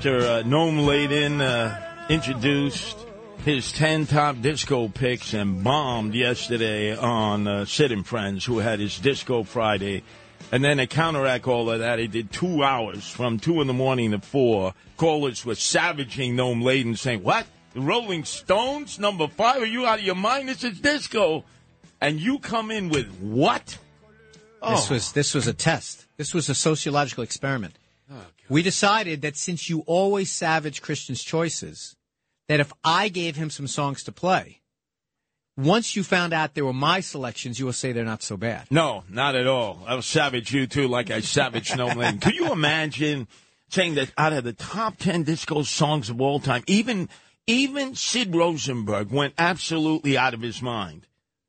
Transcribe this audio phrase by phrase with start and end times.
[0.00, 1.78] After uh, Noam Laden uh,
[2.08, 2.96] introduced
[3.44, 8.80] his 10 top disco picks and bombed yesterday on uh, Sid and Friends, who had
[8.80, 10.02] his Disco Friday.
[10.52, 13.74] And then to counteract all of that, he did two hours from 2 in the
[13.74, 14.72] morning to 4.
[14.96, 17.44] Callers were savaging Noam Laden, saying, What?
[17.74, 19.60] The Rolling Stones, number five?
[19.60, 20.48] Are you out of your mind?
[20.48, 21.44] This is disco.
[22.00, 23.76] And you come in with what?
[24.66, 26.06] This was this was a test.
[26.16, 27.74] This was a sociological experiment.
[28.50, 31.96] We decided that since you always savage Christian's choices,
[32.48, 34.60] that if I gave him some songs to play,
[35.56, 38.66] once you found out they were my selections, you will say they're not so bad.
[38.70, 39.82] No, not at all.
[39.86, 42.18] I'll savage you too, like I savage No Lane.
[42.18, 43.28] Can you imagine
[43.68, 47.08] saying that out of the top ten disco songs of all time, even
[47.46, 51.06] even Sid Rosenberg went absolutely out of his mind.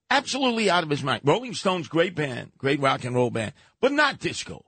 [0.10, 1.22] Absolutely out of his mind.
[1.24, 4.66] Rolling Stones, great band, great rock and roll band, but not disco.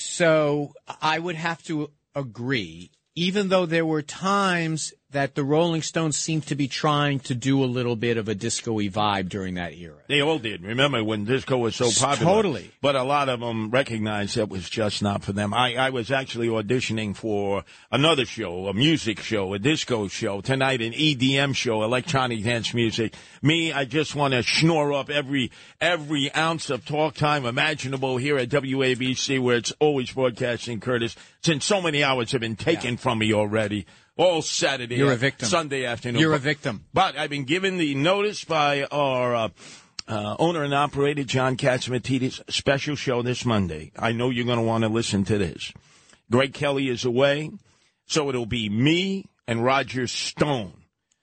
[0.00, 6.18] So I would have to agree, even though there were times that the Rolling Stones
[6.18, 9.72] seemed to be trying to do a little bit of a disco-y vibe during that
[9.72, 9.96] era.
[10.06, 10.62] They all did.
[10.62, 12.30] Remember when disco was so popular?
[12.30, 12.70] Totally.
[12.82, 15.54] But a lot of them recognized it was just not for them.
[15.54, 20.82] I, I was actually auditioning for another show, a music show, a disco show tonight,
[20.82, 23.14] an EDM show, electronic dance music.
[23.40, 28.36] Me, I just want to snore up every every ounce of talk time imaginable here
[28.36, 30.80] at WABC, where it's always broadcasting.
[30.80, 33.86] Curtis, since so many hours have been taken from me already.
[34.18, 35.48] All Saturday, You're a victim.
[35.48, 36.20] Sunday afternoon.
[36.20, 36.84] You're a victim.
[36.92, 39.48] But I've been given the notice by our uh,
[40.08, 43.92] uh, owner and operator, John Catsimatidis, special show this Monday.
[43.96, 45.72] I know you're going to want to listen to this.
[46.32, 47.52] Greg Kelly is away,
[48.06, 50.72] so it'll be me and Roger Stone.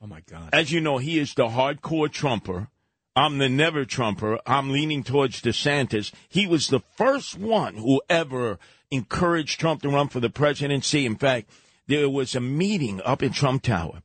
[0.02, 0.52] Oh my God.
[0.54, 2.70] As you know, he is the hardcore Trumper.
[3.14, 4.40] I'm the never Trumper.
[4.46, 6.14] I'm leaning towards DeSantis.
[6.30, 8.58] He was the first one who ever
[8.90, 11.06] encouraged Trump to run for the presidency.
[11.06, 11.50] In fact,
[11.88, 14.02] there was a meeting up in Trump Tower.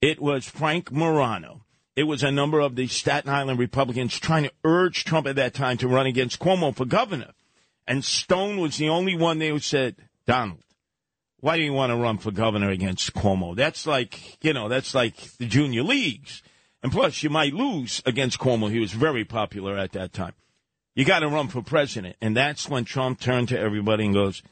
[0.00, 1.64] It was Frank Morano.
[1.96, 5.54] It was a number of the Staten Island Republicans trying to urge Trump at that
[5.54, 7.32] time to run against Cuomo for governor.
[7.86, 9.96] And Stone was the only one there who said,
[10.26, 10.62] Donald,
[11.40, 13.56] why do you want to run for governor against Cuomo?
[13.56, 16.42] That's like, you know, that's like the junior leagues.
[16.82, 18.70] And plus, you might lose against Cuomo.
[18.70, 20.34] He was very popular at that time.
[20.94, 22.16] You got to run for president.
[22.20, 24.42] And that's when Trump turned to everybody and goes,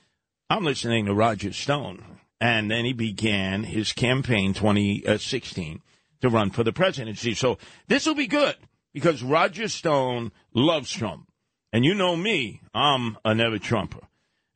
[0.50, 2.02] I'm listening to Roger Stone.
[2.40, 5.82] And then he began his campaign 2016
[6.20, 7.34] to run for the presidency.
[7.34, 8.56] So this will be good
[8.92, 11.28] because Roger Stone loves Trump.
[11.72, 14.00] And you know me, I'm a never Trumper.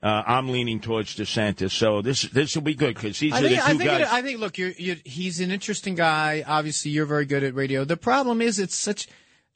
[0.03, 3.55] Uh, I'm leaning towards DeSantis, so this this will be good because these I think,
[3.55, 4.01] the I two think, guys.
[4.01, 4.41] it, I think.
[4.41, 6.43] Look, you're, you're, he's an interesting guy.
[6.45, 7.85] Obviously, you're very good at radio.
[7.85, 9.07] The problem is, it's such.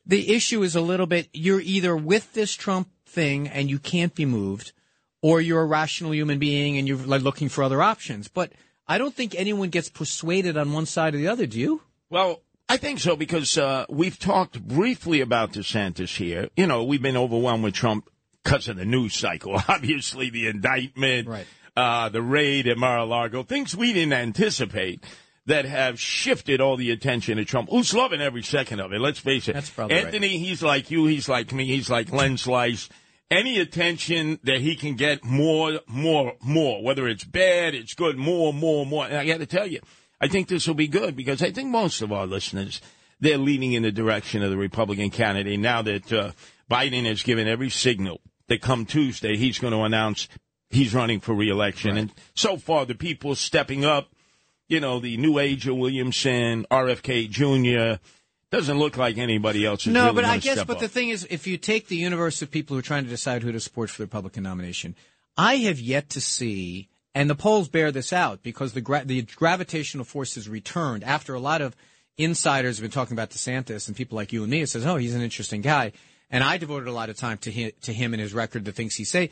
[0.07, 1.29] The issue is a little bit.
[1.33, 4.73] You're either with this Trump thing and you can't be moved,
[5.27, 8.29] or you're a rational human being and you're like, looking for other options.
[8.29, 8.53] But
[8.87, 11.47] I don't think anyone gets persuaded on one side or the other.
[11.47, 11.83] Do you?
[12.11, 16.49] Well, I think so because uh, we've talked briefly about DeSantis here.
[16.57, 18.09] You know, we've been overwhelmed with Trump
[18.45, 19.61] because of the news cycle.
[19.69, 21.47] Obviously, the indictment, Right.
[21.77, 25.03] uh, the raid at Mar-a-Lago, things we didn't anticipate
[25.47, 29.01] that have shifted all the attention to Trump, who's loving every second of it.
[29.01, 29.55] Let's face it.
[29.55, 30.05] That's probably right.
[30.07, 31.07] Anthony, he's like you.
[31.07, 31.67] He's like me.
[31.67, 32.89] He's like Len Slice.
[33.31, 36.83] Any attention that he can get, more, more, more.
[36.83, 39.07] Whether it's bad, it's good, more, more, more.
[39.07, 39.81] And I got to tell you,
[40.21, 42.81] I think this will be good because I think most of our listeners
[43.21, 46.33] they're leaning in the direction of the Republican candidate now that uh,
[46.71, 50.29] Biden has given every signal that come Tuesday he's going to announce
[50.71, 51.97] he's running for reelection.
[51.97, 54.09] And so far, the people stepping up,
[54.69, 58.01] you know, the new age of Williamson, RFK Jr.
[58.53, 60.63] Doesn't look like anybody else is No, really but I guess.
[60.65, 60.81] But up.
[60.81, 63.43] the thing is, if you take the universe of people who are trying to decide
[63.43, 64.95] who to support for the Republican nomination,
[65.37, 69.23] I have yet to see, and the polls bear this out because the gra- the
[69.23, 71.75] gravitational force has returned after a lot of
[72.17, 74.63] insiders have been talking about DeSantis and people like you and me.
[74.63, 75.93] It says, "Oh, he's an interesting guy,"
[76.31, 78.73] and I devoted a lot of time to him, to him and his record, the
[78.73, 79.31] things he say.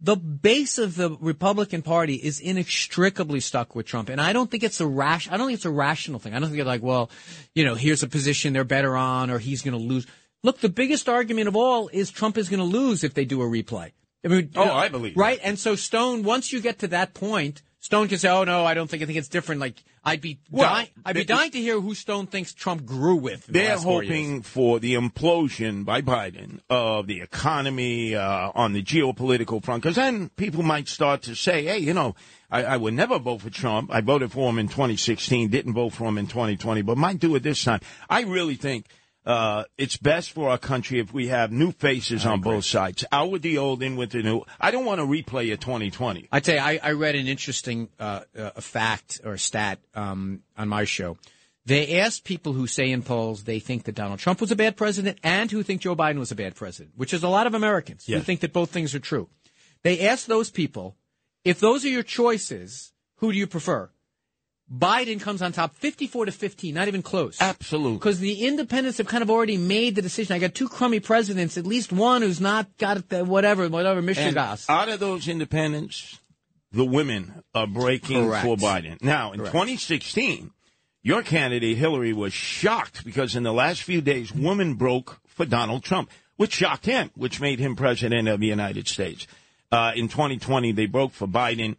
[0.00, 4.62] The base of the Republican Party is inextricably stuck with Trump, and I don't think
[4.62, 5.28] it's a rash.
[5.30, 6.34] I don't think it's a rational thing.
[6.34, 7.10] I don't think they're like, well,
[7.54, 10.06] you know, here's a position they're better on, or he's going to lose.
[10.42, 13.42] Look, the biggest argument of all is Trump is going to lose if they do
[13.42, 13.92] a replay.
[14.24, 15.40] I mean, Oh, I believe right.
[15.42, 18.74] And so Stone, once you get to that point, Stone can say, "Oh no, I
[18.74, 19.04] don't think.
[19.04, 20.88] I think it's different." Like I'd be Well, dying.
[21.04, 23.46] I'd be dying to hear who Stone thinks Trump grew with.
[23.46, 24.16] They're last four years.
[24.16, 29.94] hoping for the implosion by Biden of the economy uh, on the geopolitical front, because
[29.94, 32.16] then people might start to say, "Hey, you know,
[32.50, 33.90] I, I would never vote for Trump.
[33.94, 37.36] I voted for him in 2016, didn't vote for him in 2020, but might do
[37.36, 37.80] it this time."
[38.10, 38.86] I really think.
[39.26, 43.04] Uh, it's best for our country if we have new faces on both sides.
[43.10, 44.42] Out with the old, in with the new.
[44.60, 46.28] I don't want to replay a 2020.
[46.30, 49.80] I tell you, I, I read an interesting uh, uh, a fact or a stat
[49.94, 51.18] um, on my show.
[51.64, 54.76] They asked people who say in polls they think that Donald Trump was a bad
[54.76, 57.54] president and who think Joe Biden was a bad president, which is a lot of
[57.54, 59.28] Americans who think that both things are true.
[59.82, 60.96] They asked those people,
[61.44, 63.90] if those are your choices, who do you prefer?
[64.72, 67.40] Biden comes on top 54 to 15, not even close.
[67.40, 67.98] Absolutely.
[67.98, 70.34] Because the independents have kind of already made the decision.
[70.34, 74.68] I got two crummy presidents, at least one who's not got the whatever, whatever Michigas.
[74.68, 76.18] out of those independents,
[76.72, 78.44] the women are breaking Correct.
[78.44, 79.00] for Biden.
[79.02, 80.50] Now, in 2016,
[81.02, 85.84] your candidate Hillary was shocked because in the last few days, women broke for Donald
[85.84, 89.28] Trump, which shocked him, which made him president of the United States.
[89.70, 91.76] Uh, in 2020, they broke for Biden.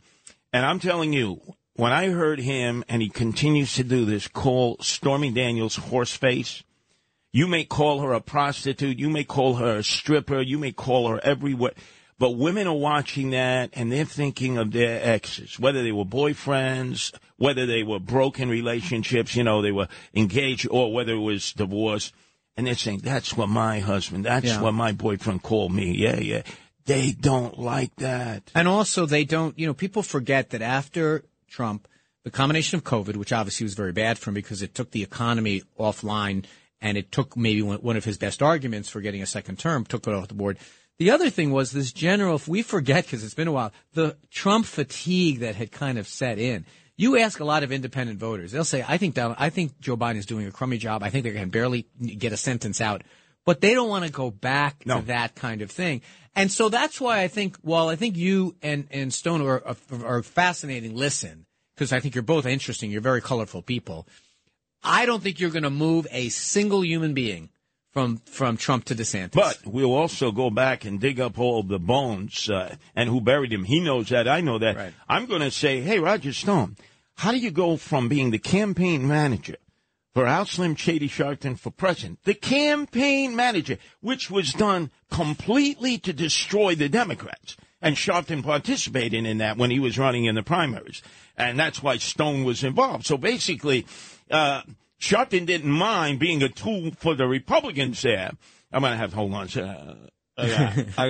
[0.53, 1.41] And I'm telling you,
[1.77, 6.63] when I heard him, and he continues to do this, call Stormy Daniels horse face,
[7.31, 8.97] you may call her a prostitute.
[8.97, 10.41] You may call her a stripper.
[10.41, 11.73] You may call her every everywhere.
[12.19, 17.13] But women are watching that and they're thinking of their exes, whether they were boyfriends,
[17.35, 22.11] whether they were broken relationships, you know, they were engaged or whether it was divorce.
[22.55, 24.61] And they're saying, that's what my husband, that's Yeah.
[24.61, 25.95] what my boyfriend called me.
[25.95, 26.41] Yeah, yeah.
[26.85, 28.49] They don't like that.
[28.55, 31.87] And also, they don't, you know, people forget that after Trump,
[32.23, 35.03] the combination of COVID, which obviously was very bad for him because it took the
[35.03, 36.45] economy offline
[36.81, 40.05] and it took maybe one of his best arguments for getting a second term, took
[40.07, 40.57] it off the board.
[40.99, 44.17] The other thing was this general, if we forget, because it's been a while, the
[44.31, 46.65] Trump fatigue that had kind of set in.
[46.95, 49.95] You ask a lot of independent voters, they'll say, I think Donald, I think Joe
[49.95, 51.03] Biden is doing a crummy job.
[51.03, 53.03] I think they can barely get a sentence out.
[53.47, 54.99] But they don't want to go back No.
[54.99, 56.01] to that kind of thing.
[56.35, 60.05] And so that's why I think, well, I think you and, and Stone are, are,
[60.05, 62.91] are fascinating listen, because I think you're both interesting.
[62.91, 64.05] You're very colorful people.
[64.83, 67.49] I don't think you're going to move a single human being
[67.93, 69.31] from, from Trump to DeSantis.
[69.31, 73.53] But we'll also go back and dig up all the bones uh, and who buried
[73.53, 73.63] him.
[73.63, 74.27] He knows that.
[74.27, 74.75] I know that.
[74.75, 74.93] Right.
[75.07, 76.75] I'm going to say, hey, Roger Stone,
[77.15, 79.55] how do you go from being the campaign manager
[80.17, 86.11] for Al Slim Shady Sharpton for president, the campaign manager, which was done completely to
[86.11, 87.55] destroy the Democrats?
[87.83, 91.03] And Sharpton participated in that when he was running in the primaries.
[91.37, 93.05] And that's why Stone was involved.
[93.05, 93.85] So basically,
[94.31, 94.63] uh,
[94.99, 98.31] Sharpton didn't mind being a tool for the Republicans there.
[98.73, 99.49] I'm going to have to hold on.
[99.49, 100.09] second.
[100.35, 101.09] I got, I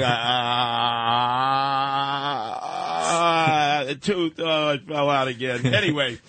[3.85, 5.65] got, uh, tooth, oh, fell out again.
[5.65, 6.19] Anyway,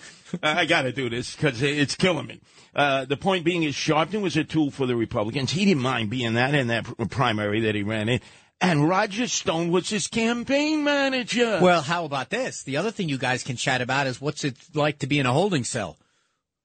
[0.41, 2.39] I got to do this because it's killing me.
[2.75, 5.51] Uh, the point being is Sharpton was a tool for the Republicans.
[5.51, 8.21] He didn't mind being that in that primary that he ran in.
[8.61, 11.59] And Roger Stone was his campaign manager.
[11.61, 12.63] well, how about this?
[12.63, 15.25] The other thing you guys can chat about is what's it like to be in
[15.25, 15.97] a holding cell?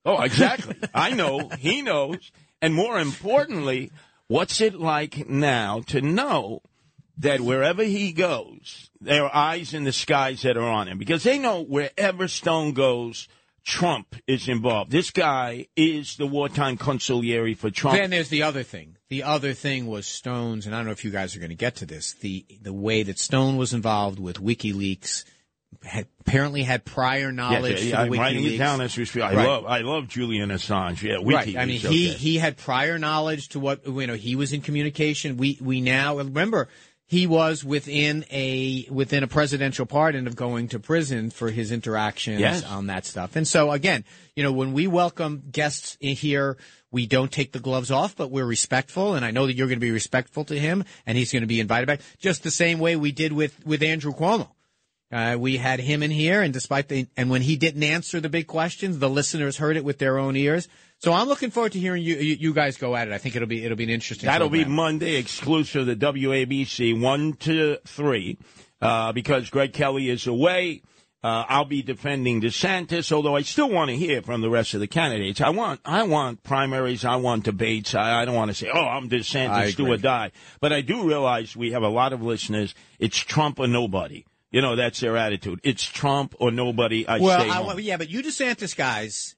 [0.04, 0.76] Oh, exactly.
[0.94, 1.49] I know.
[1.58, 2.32] He knows.
[2.61, 3.92] And more importantly,
[4.26, 6.62] what's it like now to know
[7.18, 10.99] that wherever he goes, there are eyes in the skies that are on him?
[10.99, 13.28] Because they know wherever Stone goes,
[13.64, 14.90] Trump is involved.
[14.90, 17.99] This guy is the wartime consigliere for Trump.
[17.99, 18.97] Then there's the other thing.
[19.09, 21.56] The other thing was Stone's, and I don't know if you guys are going to
[21.56, 22.12] get to this.
[22.14, 25.25] The the way that Stone was involved with WikiLeaks,
[25.83, 29.23] had, apparently had prior knowledge Yes, to I'm the writing it down as we speak.
[29.23, 29.47] I Right.
[29.47, 31.02] love, I love Julian Assange.
[31.02, 31.33] Yeah, WikiLeaks.
[31.35, 31.56] Right.
[31.56, 32.18] I mean, he okay.
[32.18, 34.14] he had prior knowledge to what you know.
[34.14, 35.37] He was in communication.
[35.37, 36.68] We we now remember
[37.06, 42.40] he was within a within a presidential pardon of going to prison for his interactions
[42.40, 42.64] Yes.
[42.64, 43.37] on that stuff.
[43.37, 46.56] And so again, you know, when we welcome guests in here,
[46.90, 49.14] we don't take the gloves off, but we're respectful.
[49.14, 51.46] And I know that you're going to be respectful to him, and he's going to
[51.49, 54.49] be invited back, just the same way we did with with Andrew Cuomo.
[55.14, 58.28] Uh, we had him in here, and despite the and when he didn't answer the
[58.28, 60.66] big questions, the listeners heard it with their own ears.
[60.99, 63.14] So I'm looking forward to hearing you you, you guys go at it.
[63.14, 64.26] I think it'll be it'll be an interesting.
[64.26, 64.64] That'll be.
[64.64, 68.38] Monday exclusive to WABC one to three,
[68.83, 70.83] uh, because Greg Kelly is away
[71.25, 74.80] Uh, I'll be defending DeSantis, although I still want to hear from the rest of
[74.80, 75.40] the candidates.
[75.40, 77.02] I want, I want primaries.
[77.02, 77.94] I want debates.
[77.94, 80.33] I, I don't want to say, oh, I'm DeSantis, do or die.
[80.61, 82.75] But I do realize we have a lot of listeners.
[82.99, 84.26] It's Trump or nobody.
[84.54, 85.58] You know, that's their attitude.
[85.64, 87.08] It's Trump or nobody.
[87.08, 87.66] I well, stay I, home.
[87.66, 89.34] well, yeah, but you DeSantis guys,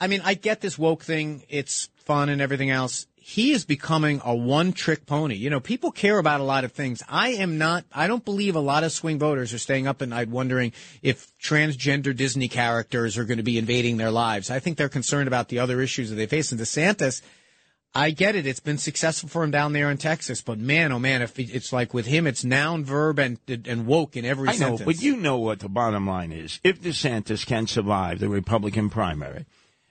[0.00, 1.44] I mean, I get this woke thing.
[1.48, 3.06] It's fun and everything else.
[3.14, 5.36] He is becoming a one trick pony.
[5.36, 7.00] You know, people care about a lot of things.
[7.08, 10.08] I am not, I don't believe a lot of swing voters are staying up at
[10.08, 14.50] night wondering if transgender Disney characters are going to be invading their lives.
[14.50, 16.50] I think they're concerned about the other issues that they face.
[16.50, 17.22] And DeSantis,
[17.96, 18.46] I get it.
[18.46, 21.72] It's been successful for him down there in Texas, but man, oh man, if it's
[21.72, 24.82] like with him, it's noun, verb, and and woke in every I know, sentence.
[24.82, 26.60] but you know what the bottom line is.
[26.62, 29.46] If DeSantis can survive the Republican primary,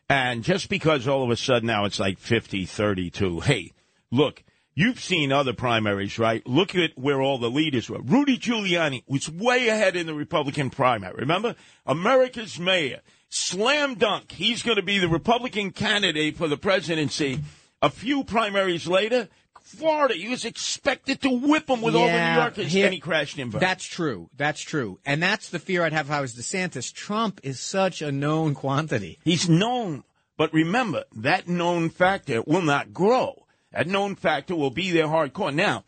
[0.07, 3.71] and just because all of a sudden now it's like 50 32, hey,
[4.11, 4.43] look,
[4.75, 6.45] you've seen other primaries, right?
[6.45, 8.01] Look at where all the leaders were.
[8.01, 11.15] Rudy Giuliani was way ahead in the Republican primary.
[11.21, 11.55] Remember?
[11.87, 14.31] America's mayor, slam dunk.
[14.31, 17.39] He's going to be the Republican candidate for the presidency.
[17.85, 19.29] A few primaries later,
[19.61, 22.99] Florida, he was expected to whip him with all the New Yorkers, here- and he
[22.99, 23.51] crashed and.
[23.51, 24.27] That's true.
[24.35, 24.99] That's true.
[25.05, 26.91] And that's the fear I'd have if I was DeSantis.
[26.91, 29.19] Trump is such a known quantity.
[29.23, 30.03] He's known,
[30.35, 33.45] but remember, that known factor will not grow.
[33.71, 35.53] That known factor will be there hardcore.
[35.53, 35.83] Now,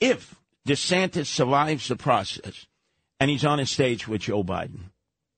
[0.00, 0.34] if
[0.66, 2.66] DeSantis survives the process
[3.18, 4.90] and he's on a stage with Joe Biden,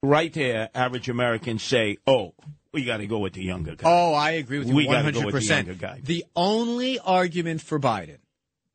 [0.03, 2.35] right there, average Americans say, oh,
[2.73, 3.89] we got to go with the younger guy.
[3.91, 5.81] Oh, I agree with you We gotta go hundred with the younger percent.
[5.81, 6.01] guy.
[6.05, 8.19] The only argument for Biden,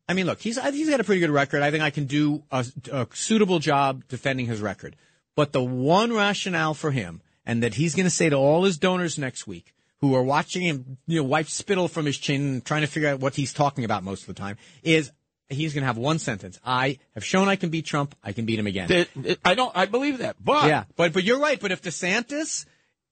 [0.07, 1.61] I mean, look, he's he's got a pretty good record.
[1.61, 4.95] I think I can do a, a suitable job defending his record.
[5.35, 8.77] But the one rationale for him, and that he's going to say to all his
[8.77, 12.65] donors next week, who are watching him, you know, wipe spittle from his chin, and
[12.65, 15.11] trying to figure out what he's talking about most of the time, is
[15.49, 18.15] he's going to have one sentence: "I have shown I can beat Trump.
[18.23, 19.75] I can beat him again." Th- th- I don't.
[19.75, 21.59] I believe that, but Yeah, but but you're right.
[21.59, 22.65] But if DeSantis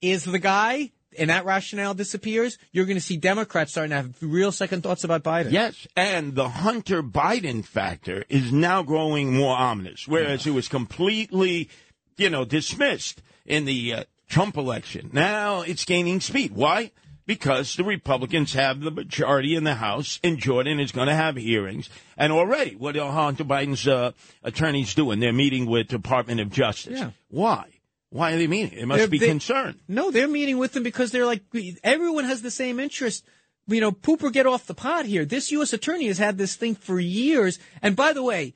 [0.04, 4.16] is the guy and that rationale disappears, you're going to see Democrats starting to have
[4.22, 5.52] real second thoughts about Biden.
[5.52, 11.70] Yes, and the Hunter Biden factor is now growing more ominous, whereas it was completely,
[12.18, 15.10] you know, dismissed in the uh, Trump election.
[15.14, 16.56] Now it's gaining speed.
[16.56, 16.92] Why?
[17.26, 21.38] Because the Republicans have the majority in the House, and Jordan is going to have
[21.38, 21.90] hearings.
[22.18, 24.12] And already, what are Hunter Biden's uh,
[24.44, 25.22] attorneys doing?
[25.22, 27.00] They're meeting with Department of Justice.
[27.00, 27.12] Yeah.
[27.30, 27.73] Why?
[28.14, 28.78] Why are they meeting?
[28.78, 29.80] It must They're- be they- concerned.
[29.88, 31.42] No, they're meeting with them because they're like
[31.84, 33.26] everyone has the same interest.
[33.66, 35.26] You know, pooper get off the pot here.
[35.26, 35.74] This U.S.
[35.74, 37.58] attorney has had this thing for years.
[37.82, 38.54] And by the way,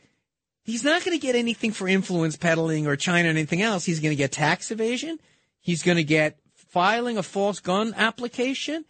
[0.64, 3.86] he's not going to get anything for influence peddling or China or anything else.
[3.86, 5.18] He's going to get tax evasion.
[5.60, 8.86] He's going to get filing a false gun application.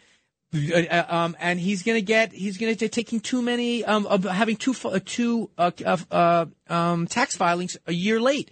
[0.54, 3.86] Uh, uh, um, and he's going to get he's going to be taking too many
[3.86, 8.52] um, having two uh, two uh, uh, uh, um, tax filings a year late.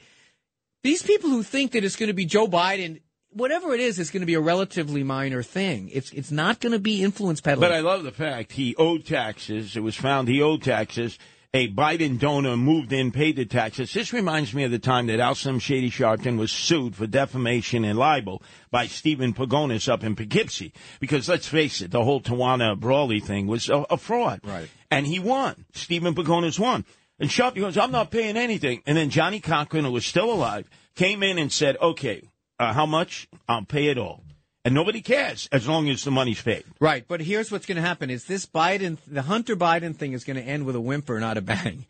[0.86, 3.02] These people who think that it's going to be Joe Biden,
[3.32, 5.90] whatever it is, it's going to be a relatively minor thing.
[5.92, 7.68] It's it's not going to be influence peddling.
[7.68, 9.76] But I love the fact he owed taxes.
[9.76, 11.18] It was found he owed taxes.
[11.56, 13.94] A Biden donor moved in, paid the taxes.
[13.94, 17.84] This reminds me of the time that Al Alsam Shady Sharpton was sued for defamation
[17.84, 20.72] and libel by Steven Pagones up in Poughkeepsie.
[21.00, 24.42] Because let's face it, the whole Tawana Brawley thing was a, a fraud.
[24.44, 24.70] Right.
[24.92, 25.66] And he won.
[25.74, 26.86] Steven Pagones won.
[27.20, 28.82] And Sharpton goes, I'm not paying anything.
[28.86, 32.22] And then Johnnie Cochran, who was still alive, came in and said, okay,
[32.60, 33.28] uh, how much?
[33.48, 34.25] I'll pay it all.
[34.66, 36.64] And nobody cares as long as the money's paid.
[36.80, 40.24] Right, but here's what's going to happen: is this Biden, the Hunter Biden thing, is
[40.24, 41.86] going to end with a whimper, not a bang.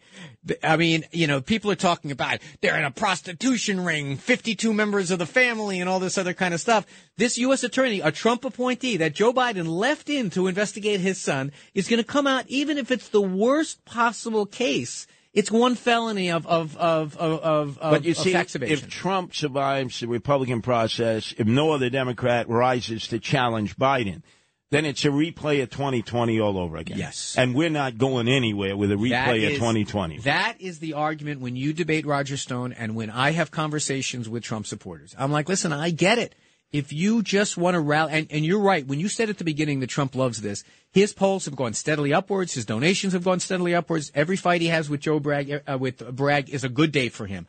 [0.62, 5.10] I mean, you know, people are talking about they're in a prostitution ring, 52 members
[5.10, 6.86] of the family, and all this other kind of stuff.
[7.16, 7.64] This U.S.
[7.64, 12.02] attorney, a Trump appointee that Joe Biden left in to investigate his son, is going
[12.02, 15.08] to come out, even if it's the worst possible case.
[15.36, 18.86] It's one felony of of of of, of, But you of see, tax evasion.
[18.86, 24.24] if Trump survives the Republican process, if no other Democrat rises to challenge Biden,
[24.72, 26.98] then it's a replay of 2020 all over again.
[26.98, 27.36] Yes.
[27.38, 30.20] And we're not going anywhere with a replay of is- 2020.
[30.20, 34.44] That is the argument when you debate Roger Stone and when I have conversations with
[34.44, 35.14] Trump supporters.
[35.20, 36.34] I'm like, listen, I get it.
[36.76, 39.46] If you just want to rally, and, and you're right, when you said at the
[39.46, 43.40] beginning that Trump loves this, his polls have gone steadily upwards, his donations have gone
[43.40, 44.12] steadily upwards.
[44.14, 47.28] Every fight he has with Joe Bragg, uh, with Bragg is a good day for
[47.28, 47.48] him.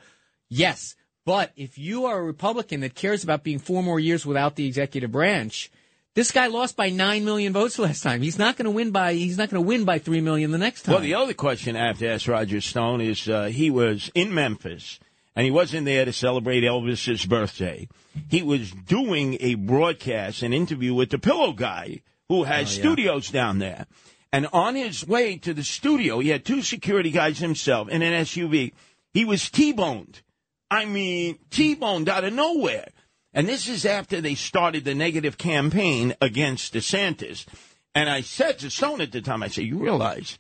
[0.48, 4.54] Yes, but if you are a Republican that cares about being four more years without
[4.54, 5.72] the executive branch,
[6.14, 8.22] this guy lost by nine million votes last time.
[8.22, 10.58] He's not going to win by he's not going to win by three million the
[10.58, 10.92] next time.
[10.92, 14.32] Well, the other question I have to ask Roger Stone is uh, he was in
[14.32, 15.00] Memphis
[15.36, 17.88] and he wasn't there to celebrate Elvis's birthday.
[18.28, 23.30] He was doing a broadcast, an interview with the Pillow Guy, who has oh, studios
[23.30, 23.86] down there.
[24.32, 28.24] And on his way to the studio, he had two security guys himself in an
[28.24, 28.72] SUV.
[29.12, 30.22] He was T-boned
[30.70, 32.88] I mean, T-boned out of nowhere.
[33.32, 37.46] And this is after they started the negative campaign against DeSantis.
[37.94, 40.38] And I said to Stone at the time, I said, you realize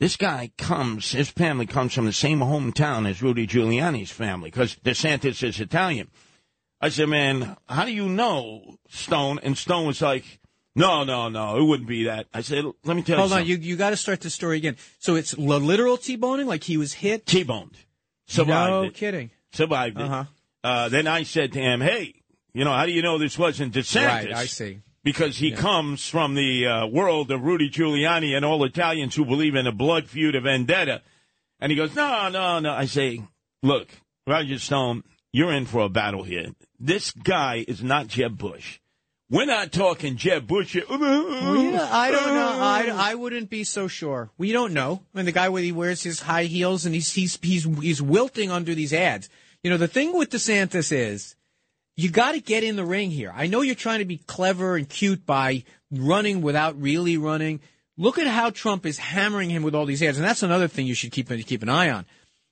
[0.00, 4.76] this guy comes, his family comes from the same hometown as Rudy Giuliani's family because
[4.76, 6.08] DeSantis is Italian.
[6.80, 9.40] I said, man, how do you know Stone?
[9.42, 10.24] And Stone was like,
[10.76, 12.26] no, no, no, it wouldn't be that.
[12.32, 14.30] I said, let me tell Hold you Hold on, you you got to start the
[14.30, 14.76] story again.
[15.00, 17.26] So it's literal T-boning, like he was hit.
[17.26, 17.76] T-boned.
[18.28, 18.94] Survived no it.
[18.94, 19.30] kidding.
[19.52, 20.04] Survived it.
[20.04, 20.24] Uh-huh.
[20.62, 23.74] Uh, then I said to him, hey, you know, how do you know this wasn't
[23.74, 24.06] DeSantis?
[24.06, 24.80] Right, I see.
[25.08, 29.54] Because he comes from the uh, world of Rudy Giuliani and all Italians who believe
[29.54, 31.00] in a blood feud, a vendetta.
[31.60, 32.72] And he goes, no, no, no.
[32.72, 33.22] I say,
[33.62, 33.88] look,
[34.26, 36.48] Roger Stone, you're in for a battle here.
[36.78, 38.80] This guy is not Jeb Bush.
[39.30, 40.74] We're not talking Jeb Bush.
[40.74, 40.84] here.
[40.90, 42.58] Well, you I don't know.
[42.60, 44.28] I, I wouldn't be so sure.
[44.36, 45.02] We don't know.
[45.14, 48.02] I mean, the guy where he wears his high heels and he's he's he's he's
[48.02, 49.30] wilting under these ads.
[49.62, 51.34] You know, the thing with DeSantis is
[51.98, 53.32] you got to get in the ring here.
[53.34, 57.58] I know you're trying to be clever and cute by running without really running.
[57.96, 60.86] Look at how Trump is hammering him with all these ads, and that's another thing
[60.86, 62.06] you should keep keep an eye on.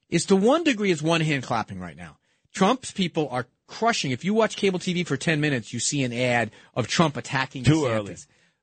[0.09, 2.17] Is to one degree, it's one hand clapping right now.
[2.53, 4.11] Trump's people are crushing.
[4.11, 7.63] If you watch cable TV for ten minutes, you see an ad of Trump attacking
[7.63, 7.89] Too DeSantis.
[7.89, 8.17] early.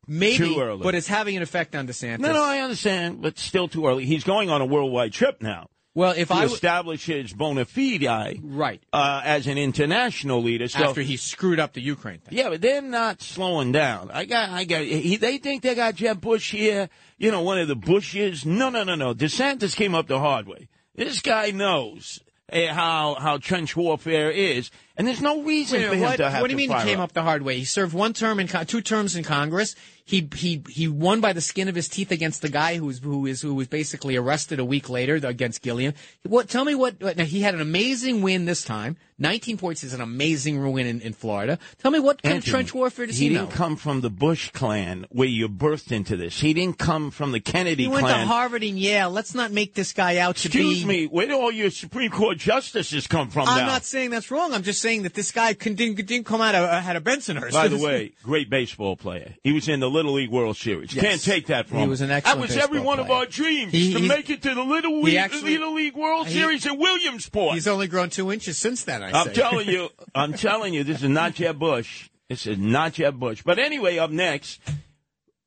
[0.06, 0.84] Maybe, Too early.
[0.84, 2.20] but it's having an effect on DeSantis.
[2.20, 4.06] No, no, I understand, but still too early.
[4.06, 8.82] He's going on a worldwide trip now well, if I establish his bona fide right
[8.92, 10.68] uh, as an international leader.
[10.68, 12.38] So after he screwed up the Ukraine thing.
[12.38, 14.10] Yeah, but they're not slowing down.
[14.12, 14.82] I got, I got.
[14.82, 16.90] He, they think they got Jeb Bush here.
[17.18, 18.46] You know, one of the Bushes.
[18.46, 19.14] No, no, no, no.
[19.14, 20.68] DeSantis came up the hard way.
[20.96, 22.20] This guy knows
[22.50, 26.42] eh, how how trench warfare is, and there's no reason for him what, to have
[26.42, 27.06] what do you mean he came up.
[27.06, 27.58] up the hard way?
[27.58, 29.76] He served one term in two terms in Congress.
[30.06, 33.00] He he he won by the skin of his teeth against the guy who was
[33.00, 35.94] who is who was basically arrested a week later against Gillum.
[36.24, 36.50] What?
[36.50, 37.02] Tell me what?
[37.02, 38.98] what now he had an amazing win this time.
[39.18, 41.58] Nineteen points is an amazing win in, in Florida.
[41.78, 43.46] Tell me what kind of trench warfare does he, he know?
[43.46, 46.38] didn't come from the Bush clan where you birthed into this.
[46.38, 48.22] He didn't come from the Kennedy he went clan.
[48.22, 49.10] to Harvard and Yale.
[49.10, 50.86] Let's not make this guy out to Excuse be.
[50.86, 53.68] me, where do all your Supreme Court justices come from I'm now?
[53.68, 54.52] not saying that's wrong.
[54.52, 57.54] I'm just saying that this guy didn't, didn't come out of uh, had a Bensonhurst.
[57.54, 59.34] By the way, great baseball player.
[59.44, 60.94] He was in the Little League World Series.
[60.94, 61.04] Yes.
[61.04, 61.90] Can't take that from He him.
[61.90, 64.54] was an excellent That was every one of our dreams He- to make it to
[64.54, 67.56] the Little League, actually- Little League World he- Series in Williamsport.
[67.56, 69.02] he's only grown two inches since then.
[69.04, 72.10] I I'm telling you, I'm telling you, this is not Jeb Bush.
[72.30, 73.42] This is not Jeb Bush.
[73.44, 74.60] But anyway, up next,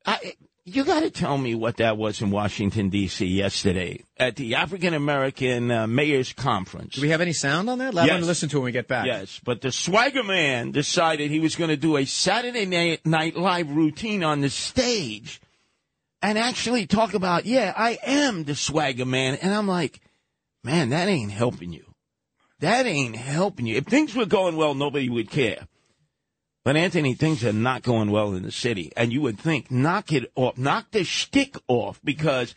[0.04, 0.34] I,
[0.68, 3.24] you got to tell me what that was in Washington D.C.
[3.24, 6.96] yesterday at the African American uh, Mayors Conference.
[6.96, 7.94] Do we have any sound on that?
[7.94, 8.20] Let Yes.
[8.20, 9.06] me listen to it when we get back.
[9.06, 13.36] Yes, but the swagger man decided he was going to do a Saturday Night Night
[13.36, 15.40] Live routine on the stage
[16.20, 19.36] and actually talk about, yeah, I am the swagger man.
[19.36, 20.00] And I'm like,
[20.64, 21.84] man, that ain't helping you.
[22.58, 23.76] That ain't helping you.
[23.76, 25.68] If things were going well, nobody would care.
[26.66, 28.90] But Anthony, things are not going well in the city.
[28.96, 32.56] And you would think, knock it off, knock the shtick off because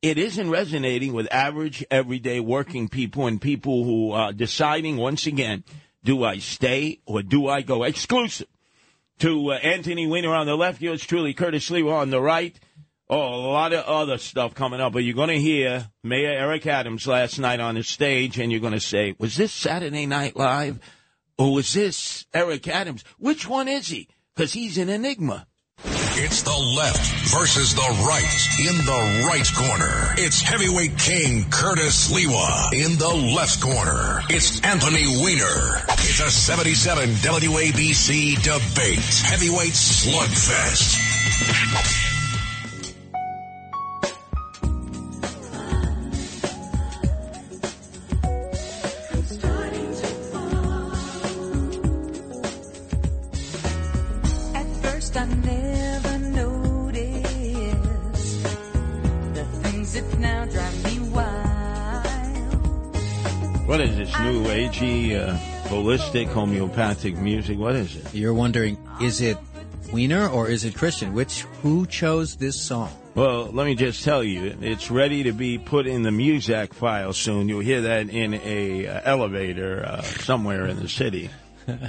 [0.00, 5.62] it isn't resonating with average, everyday working people and people who are deciding once again,
[6.02, 7.82] do I stay or do I go?
[7.82, 8.46] Exclusive
[9.18, 12.58] to uh, Anthony Weiner on the left, yours truly, Curtis Sliwa on the right.
[13.10, 16.66] Oh, a lot of other stuff coming up, but you're going to hear Mayor Eric
[16.66, 20.34] Adams last night on the stage, and you're going to say, was this Saturday Night
[20.34, 20.80] Live
[21.40, 23.02] or was this Eric Adams?
[23.18, 24.08] Which one is he?
[24.34, 25.46] Because he's an enigma.
[25.82, 30.14] It's the left versus the right in the right corner.
[30.18, 34.20] It's heavyweight king Curtis Sliwa in the left corner.
[34.28, 35.82] It's Anthony Weiner.
[35.88, 38.98] It's a 77 WABC debate.
[39.24, 40.98] Heavyweight slugfest.
[63.70, 65.36] What is this new agey, uh,
[65.68, 67.56] holistic, homeopathic music?
[67.56, 68.12] What is it?
[68.12, 69.38] You're wondering, is it
[69.92, 71.12] Weiner or is it Christian?
[71.12, 72.90] Which who chose this song?
[73.14, 77.12] Well, let me just tell you, it's ready to be put in the Muzak file
[77.12, 77.48] soon.
[77.48, 81.30] You'll hear that in a uh, elevator uh, somewhere in the city.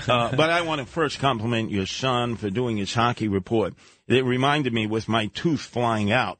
[0.07, 3.73] Uh, but I want to first compliment your son for doing his hockey report.
[4.07, 6.37] It reminded me with my tooth flying out.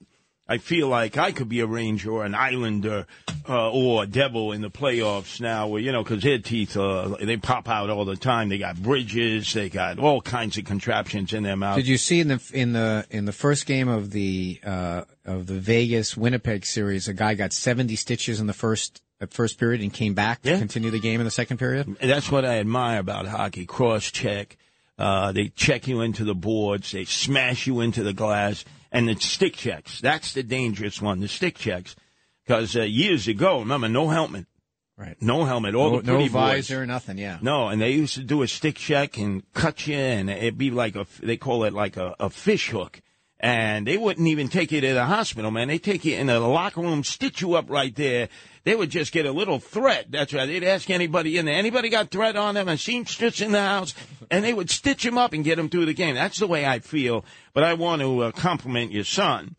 [0.51, 3.07] I feel like I could be a Ranger or an Islander
[3.47, 7.15] uh, or a Devil in the playoffs now, where, you know, because their teeth, uh,
[7.21, 8.49] they pop out all the time.
[8.49, 11.77] They got bridges, they got all kinds of contraptions in their mouth.
[11.77, 15.47] Did you see in the in the in the first game of the uh, of
[15.47, 19.79] the Vegas Winnipeg series, a guy got 70 stitches in the first at first period
[19.79, 21.95] and came back to continue the game in the second period.
[22.01, 23.65] That's what I admire about hockey.
[23.65, 24.57] Cross check.
[24.97, 26.91] Uh, they check you into the boards.
[26.91, 28.65] They smash you into the glass.
[28.91, 30.01] And the stick checks.
[30.01, 31.95] That's the dangerous one, the stick checks.
[32.45, 34.45] Because uh, years ago, remember, no helmet.
[34.97, 35.15] Right.
[35.21, 35.73] No helmet.
[35.73, 36.67] All No, the pretty no boys.
[36.67, 37.17] visor, nothing.
[37.17, 37.37] Yeah.
[37.41, 40.69] No, and they used to do a stick check and cut you, and it'd be
[40.69, 43.01] like a, they call it like a, a fish hook.
[43.39, 45.69] And they wouldn't even take you to the hospital, man.
[45.69, 48.29] They take you in the locker room, stitch you up right there.
[48.63, 50.11] They would just get a little threat.
[50.11, 50.45] That's right.
[50.45, 53.95] They'd ask anybody in there, anybody got threat on them, a seamstress in the house,
[54.29, 56.15] and they would stitch him up and get him through the game.
[56.15, 57.25] That's the way I feel.
[57.53, 59.55] But I want to uh, compliment your son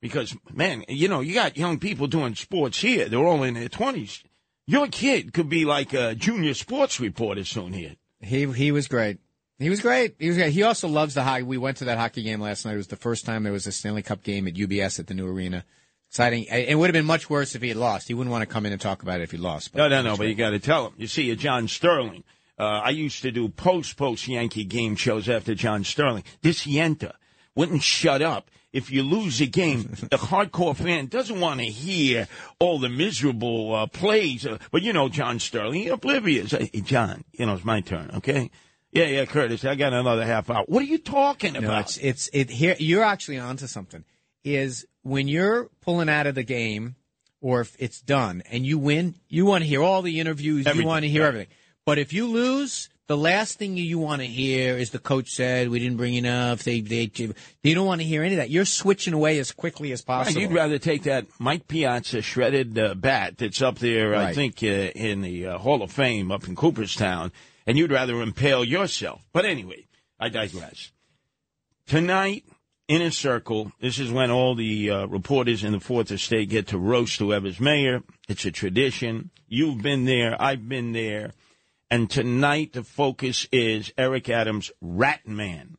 [0.00, 3.08] because, man, you know, you got young people doing sports here.
[3.08, 4.22] They're all in their twenties.
[4.66, 7.96] Your kid could be like a junior sports reporter soon here.
[8.20, 9.18] He he was great.
[9.58, 10.14] He was great.
[10.18, 10.52] He was great.
[10.52, 11.42] He also loves the hockey.
[11.42, 12.74] We went to that hockey game last night.
[12.74, 15.14] It was the first time there was a Stanley Cup game at UBS at the
[15.14, 15.64] new arena.
[16.10, 16.44] Exciting.
[16.44, 18.08] It would have been much worse if he had lost.
[18.08, 19.74] He wouldn't want to come in and talk about it if he lost.
[19.74, 20.94] No, no, no, but you got to tell him.
[20.96, 22.24] You see, John Sterling.
[22.58, 26.24] Uh, I used to do post post Yankee game shows after John Sterling.
[26.42, 27.12] This Yenta
[27.54, 28.50] wouldn't shut up.
[28.72, 32.26] If you lose a game, the hardcore fan doesn't want to hear
[32.58, 34.46] all the miserable uh, plays.
[34.46, 36.50] Uh, but you know, John Sterling, he oblivious.
[36.50, 38.50] Hey, John, you know, it's my turn, okay?
[38.92, 40.64] Yeah, yeah, Curtis, I got another half hour.
[40.66, 41.82] What are you talking No, about?
[41.82, 42.74] it's it's it here.
[42.78, 44.04] You're actually onto something.
[44.44, 46.96] Is when you're pulling out of the game,
[47.40, 50.66] or if it's done and you win, you want to hear all the interviews.
[50.66, 51.28] Everything, you want to hear right.
[51.28, 51.54] everything.
[51.84, 55.70] But if you lose, the last thing you want to hear is the coach said
[55.70, 56.62] we didn't bring enough.
[56.62, 58.50] They they you don't want to hear any of that.
[58.50, 60.42] You're switching away as quickly as Right, possible.
[60.42, 64.66] you'd rather take that Mike Piazza shredded uh, bat that's up there, I think, uh,
[64.66, 67.32] in the uh, Hall of Fame up in Cooperstown,
[67.66, 69.22] and you'd rather impale yourself.
[69.32, 69.86] But anyway,
[70.20, 70.92] I digress.
[71.86, 72.44] Tonight,
[72.88, 76.78] Inner Circle, this is when all the uh, reporters in the Fourth Estate get to
[76.78, 78.02] roast whoever's mayor.
[78.30, 79.28] It's a tradition.
[79.46, 80.40] You've been there.
[80.40, 81.32] I've been there.
[81.90, 85.76] And tonight, the focus is Eric Adams' Rat Man.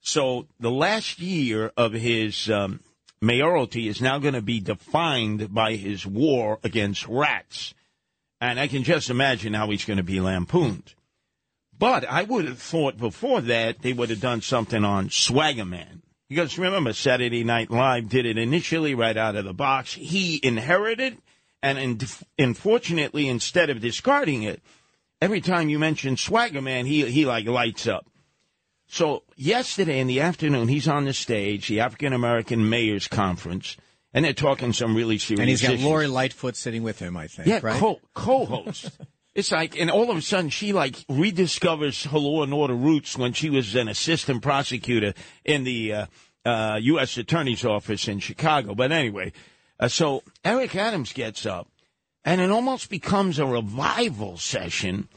[0.00, 2.78] So the last year of his um,
[3.20, 7.74] mayoralty is now going to be defined by his war against rats.
[8.40, 10.94] And I can just imagine how he's going to be lampooned.
[11.76, 16.02] But I would have thought before that they would have done something on Swagger Man.
[16.34, 19.94] Because remember, Saturday Night Live did it initially right out of the box.
[19.94, 21.16] He inherited,
[21.62, 22.00] and in,
[22.36, 24.60] unfortunately, instead of discarding it,
[25.20, 28.06] every time you mention Swagger Man, he, he like lights up.
[28.88, 33.76] So yesterday in the afternoon, he's on the stage, the African American Mayors Conference,
[34.12, 35.84] and they're talking some really serious and he's got issues.
[35.84, 37.16] Lori Lightfoot sitting with him.
[37.16, 37.46] I think.
[37.46, 37.78] Yeah, right.
[37.78, 38.90] co- co-host.
[39.34, 43.18] it's like, and all of a sudden she like rediscovers her law and order roots
[43.18, 45.12] when she was an assistant prosecutor
[45.44, 46.06] in the uh,
[46.44, 47.16] uh, U.S.
[47.16, 48.74] Attorney's Office in Chicago.
[48.74, 49.32] But anyway,
[49.80, 51.68] uh, so Eric Adams gets up,
[52.24, 55.08] and it almost becomes a revival session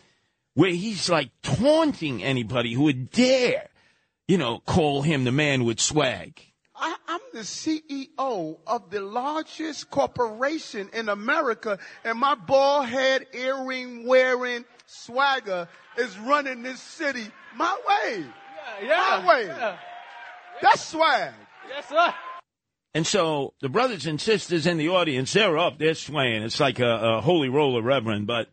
[0.55, 3.69] where he's like taunting anybody who would dare,
[4.27, 6.41] you know, call him the man with swag.
[6.77, 14.05] I, I'm the CEO of the largest corporation in America, and my bald head, earring
[14.05, 18.25] wearing swagger is running this city my way.
[18.87, 19.75] my way.
[20.61, 21.33] That's swag.
[21.67, 22.13] Yes, sir.
[22.93, 26.43] And so the brothers and sisters in the audience, they're up, they're swaying.
[26.43, 28.27] It's like a, a holy roller reverend.
[28.27, 28.49] But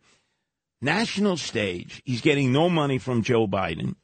[0.81, 3.95] national stage, he's getting no money from Joe Biden.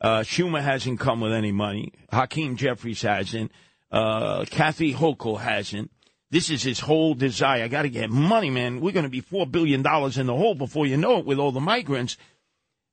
[0.00, 1.92] Uh, Schumer hasn't come with any money.
[2.10, 3.52] Hakeem Jeffries hasn't.
[3.90, 5.90] Uh, Kathy Hochul hasn't.
[6.30, 7.64] This is his whole desire.
[7.64, 8.80] I got to get money, man.
[8.80, 11.50] We're going to be $4 billion in the hole before you know it with all
[11.50, 12.16] the migrants.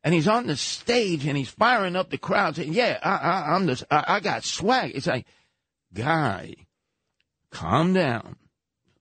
[0.03, 3.67] And he's on the stage and he's firing up the crowd saying, yeah, I, I'm
[3.67, 4.91] the, I, I got swag.
[4.95, 5.27] It's like,
[5.93, 6.55] guy,
[7.51, 8.37] calm down.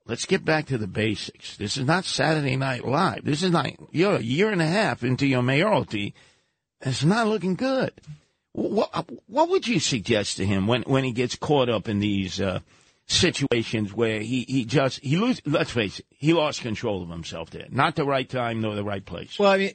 [0.06, 1.56] Let's get back to the basics.
[1.56, 3.24] This is not Saturday Night Live.
[3.24, 6.14] This is not, you're a year and a half into your mayoralty.
[6.80, 7.92] It's not looking good.
[8.52, 12.40] What, what would you suggest to him when, when he gets caught up in these
[12.40, 12.60] uh,
[13.06, 17.50] situations where he, he just, he lose, let's face it, he lost control of himself
[17.50, 17.66] there.
[17.70, 19.38] Not the right time nor the right place.
[19.38, 19.72] Well, I mean,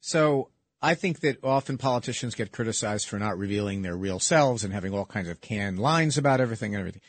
[0.00, 0.48] so
[0.80, 4.94] I think that often politicians get criticized for not revealing their real selves and having
[4.94, 7.02] all kinds of canned lines about everything and everything.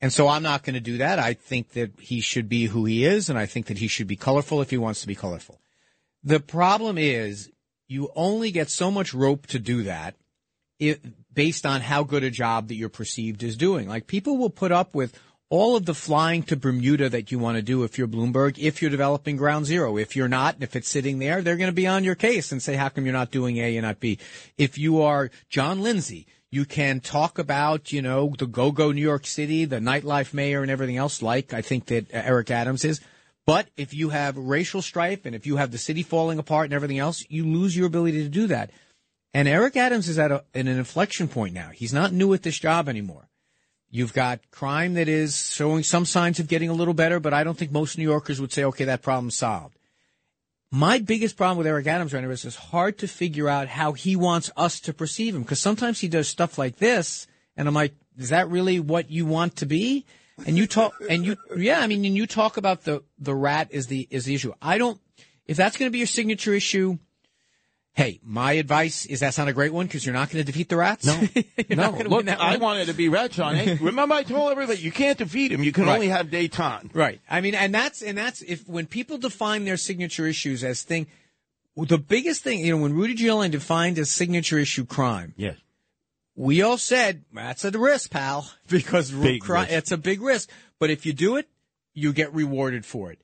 [0.00, 1.18] And so I'm not going to do that.
[1.18, 4.06] I think that he should be who he is, and I think that he should
[4.06, 5.58] be colorful if he wants to be colorful.
[6.22, 7.50] The problem is
[7.88, 10.14] you only get so much rope to do that
[10.78, 11.00] it,
[11.32, 13.88] based on how good a job that you're perceived as doing.
[13.88, 15.18] Like people will put up with
[15.48, 18.82] all of the flying to Bermuda that you want to do if you're Bloomberg, if
[18.82, 19.96] you're developing ground zero.
[19.96, 22.60] If you're not, if it's sitting there, they're going to be on your case and
[22.60, 24.18] say, how come you're not doing A and not B?
[24.58, 29.26] If you are John Lindsay, you can talk about, you know, the go-go New York
[29.26, 33.00] City, the nightlife mayor and everything else like I think that Eric Adams is.
[33.46, 36.74] But if you have racial strife and if you have the city falling apart and
[36.74, 38.70] everything else, you lose your ability to do that.
[39.32, 41.70] And Eric Adams is at, a, an inflection point now.
[41.70, 43.28] He's not new at this job anymore.
[43.88, 47.44] You've got crime that is showing some signs of getting a little better, but I
[47.44, 49.78] don't think most New Yorkers would say, okay, that problem's solved.
[50.72, 53.92] My biggest problem with Eric Adams right now is it's hard to figure out how
[53.92, 57.74] he wants us to perceive him because sometimes he does stuff like this, and I'm
[57.74, 60.04] like, is that really what you want to be?
[60.44, 63.68] And you talk, and you, yeah, I mean, and you talk about the the rat
[63.70, 64.52] is the is the issue.
[64.60, 65.00] I don't.
[65.46, 66.98] If that's going to be your signature issue,
[67.94, 70.68] hey, my advice is that's not a great one because you're not going to defeat
[70.68, 71.06] the rats.
[71.06, 71.20] No,
[71.70, 71.90] no.
[71.90, 73.54] Look, I wanted to be John.
[73.54, 75.62] Hey, remember, I told everybody you can't defeat him.
[75.62, 75.94] You can Right.
[75.94, 76.90] only have Dayton.
[76.92, 77.20] Right.
[77.30, 81.06] I mean, and that's and that's if when people define their signature issues as thing,
[81.76, 85.56] the biggest thing, you know, when Rudy Giuliani defined as signature issue crime, Yes.
[86.36, 90.50] We all said that's a risk, pal, because cri- it's a big risk.
[90.78, 91.48] But if you do it,
[91.94, 93.18] you get rewarded for it.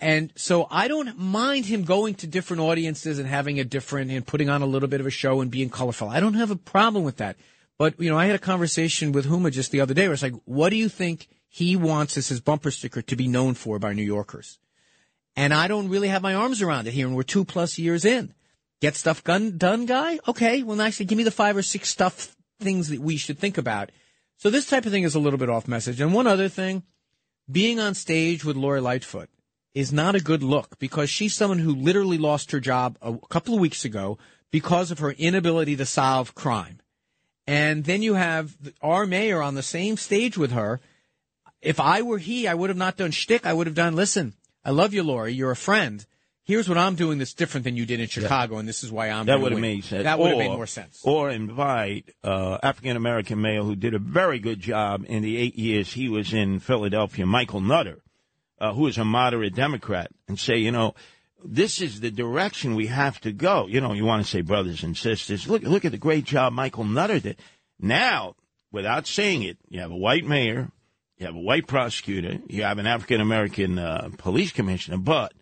[0.00, 4.26] And so I don't mind him going to different audiences and having a different and
[4.26, 6.08] putting on a little bit of a show and being colorful.
[6.08, 7.36] I don't have a problem with that.
[7.78, 10.22] But you know, I had a conversation with Huma just the other day where it's
[10.22, 13.78] like, what do you think he wants as his bumper sticker to be known for
[13.78, 14.58] by New Yorkers?
[15.36, 18.04] And I don't really have my arms around it here, and we're two plus years
[18.04, 18.34] in.
[18.82, 20.18] Get stuff gun, done, guy?
[20.26, 23.56] Okay, well, nicely, give me the five or six stuff things that we should think
[23.56, 23.92] about.
[24.38, 26.00] So this type of thing is a little bit off message.
[26.00, 26.82] And one other thing,
[27.48, 29.30] being on stage with Lori Lightfoot
[29.72, 33.54] is not a good look because she's someone who literally lost her job a couple
[33.54, 34.18] of weeks ago
[34.50, 36.80] because of her inability to solve crime.
[37.46, 40.80] And then you have our mayor on the same stage with her.
[41.60, 43.46] If I were he, I would have not done shtick.
[43.46, 45.34] I would have done, listen, I love you, Lori.
[45.34, 46.04] You're a friend.
[46.44, 49.10] Here's what I'm doing that's different than you did in Chicago, and this is why
[49.10, 50.02] I'm That would have made sense.
[50.02, 51.00] That would have made more sense.
[51.04, 55.56] Or invite uh, African American mayor who did a very good job in the eight
[55.56, 58.02] years he was in Philadelphia, Michael Nutter,
[58.58, 60.94] uh, who is a moderate Democrat, and say, you know,
[61.44, 63.68] this is the direction we have to go.
[63.68, 65.48] You know, you want to say brothers and sisters.
[65.48, 67.36] Look, look at the great job Michael Nutter did.
[67.78, 68.34] Now,
[68.72, 70.70] without saying it, you have a white mayor,
[71.18, 75.32] you have a white prosecutor, you have an African American uh, police commissioner, but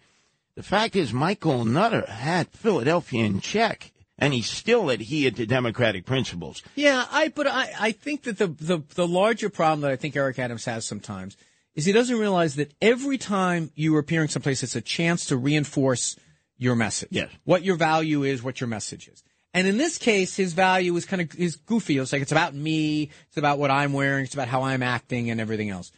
[0.61, 6.05] the fact is, Michael Nutter had Philadelphia in check, and he still adhered to Democratic
[6.05, 6.63] principles.
[6.75, 10.17] Yeah, I but I, I think that the, the the larger problem that I think
[10.17, 11.39] Eric Adams has sometimes
[11.75, 15.37] is he doesn't realize that every time you are appearing someplace, it's a chance to
[15.39, 16.17] reinforce
[16.59, 17.09] your message.
[17.11, 17.31] Yes.
[17.45, 19.23] What your value is, what your message is.
[19.55, 21.97] And in this case, his value is kind of is goofy.
[21.97, 25.31] It's like it's about me, it's about what I'm wearing, it's about how I'm acting
[25.31, 25.91] and everything else.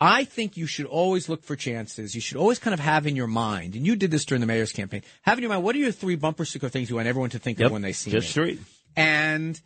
[0.00, 2.14] I think you should always look for chances.
[2.14, 4.46] You should always kind of have in your mind, and you did this during the
[4.46, 7.08] mayor's campaign, have in your mind, what are your three bumper sticker things you want
[7.08, 8.32] everyone to think of when they see just me?
[8.32, 8.58] three.
[8.96, 9.60] And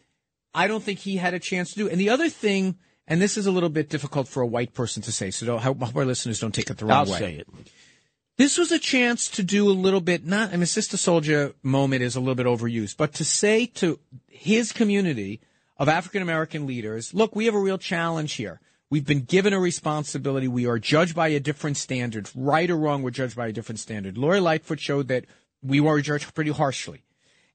[0.54, 1.86] I don't think he had a chance to do.
[1.86, 1.92] it.
[1.92, 5.02] And the other thing, and this is a little bit difficult for a white person
[5.02, 7.18] to say, so don't, hope our listeners don't take it the wrong I'll way.
[7.18, 7.48] say it.
[8.38, 12.02] This was a chance to do a little bit, not, I mean, Sister Souljah moment
[12.02, 15.40] is a little bit overused, but to say to his community
[15.76, 18.60] of African American leaders, look, we have a real challenge here.
[18.92, 20.48] We've been given a responsibility.
[20.48, 22.28] We are judged by a different standard.
[22.34, 24.18] Right or wrong, we're judged by a different standard.
[24.18, 25.24] Lori Lightfoot showed that
[25.62, 27.02] we were judged pretty harshly.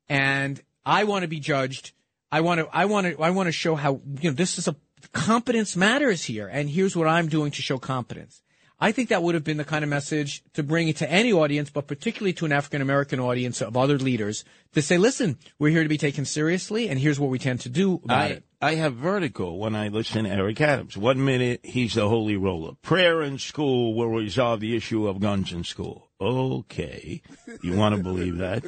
[0.09, 1.91] And I want to be judged.
[2.31, 4.67] I want to, I want to, I want to show how, you know, this is
[4.67, 4.75] a,
[5.11, 6.47] competence matters here.
[6.47, 8.41] And here's what I'm doing to show competence.
[8.79, 11.33] I think that would have been the kind of message to bring it to any
[11.33, 15.71] audience, but particularly to an African American audience of other leaders to say, listen, we're
[15.71, 18.43] here to be taken seriously, and here's what we tend to do about I, it.
[18.61, 20.95] I have vertigo when I listen to Eric Adams.
[20.95, 22.73] One minute he's the holy roller.
[22.83, 26.09] Prayer in school will resolve the issue of guns in school.
[26.21, 27.21] Okay,
[27.63, 28.63] you want to believe that?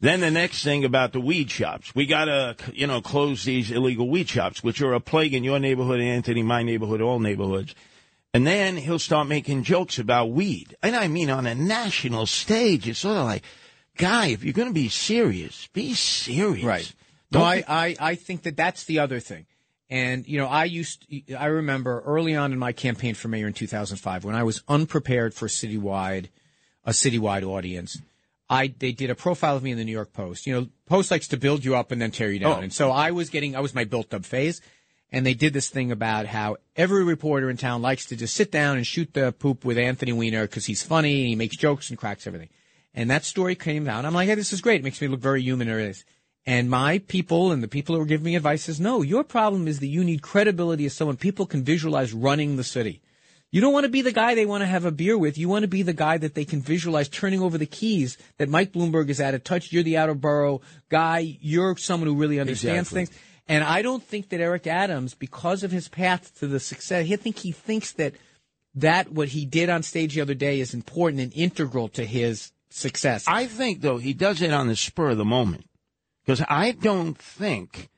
[0.00, 4.08] Then the next thing about the weed shops, we gotta you know close these illegal
[4.08, 7.74] weed shops, which are a plague in your neighborhood, Anthony, my neighborhood, all neighborhoods.
[8.34, 12.86] And then he'll start making jokes about weed, and I mean on a national stage.
[12.86, 13.42] It's sort of like,
[13.96, 16.64] guy, if you're going to be serious, be serious.
[16.64, 16.92] Right.
[17.30, 19.46] No, Don't I, I, I think that that's the other thing.
[19.90, 23.54] And, you know, I used, I remember early on in my campaign for mayor in
[23.54, 26.28] 2005 when I was unprepared for citywide,
[26.84, 28.00] a citywide audience.
[28.50, 30.46] I, they did a profile of me in the New York Post.
[30.46, 32.58] You know, Post likes to build you up and then tear you down.
[32.58, 32.60] Oh.
[32.60, 34.60] And so I was getting, I was my built up phase.
[35.10, 38.52] And they did this thing about how every reporter in town likes to just sit
[38.52, 41.88] down and shoot the poop with Anthony Weiner because he's funny and he makes jokes
[41.88, 42.50] and cracks everything.
[42.94, 44.04] And that story came out.
[44.04, 44.80] I'm like, hey, this is great.
[44.80, 45.70] It makes me look very human.
[45.70, 46.04] Or it is.
[46.44, 49.66] And my people and the people who were giving me advice says, no, your problem
[49.68, 53.00] is that you need credibility as someone people can visualize running the city.
[53.50, 55.38] You don't want to be the guy they want to have a beer with.
[55.38, 58.50] You want to be the guy that they can visualize turning over the keys that
[58.50, 59.72] Mike Bloomberg is out of touch.
[59.72, 61.38] You're the outer borough guy.
[61.40, 63.06] You're someone who really understands Exactly.
[63.06, 63.18] things.
[63.48, 67.16] And I don't think that Eric Adams, because of his path to the success, I
[67.16, 68.14] think he thinks that
[68.74, 72.52] that what he did on stage the other day is important and integral to his
[72.70, 73.24] success.
[73.26, 75.68] I think though he does it on the spur of the moment
[76.24, 77.88] because I don't think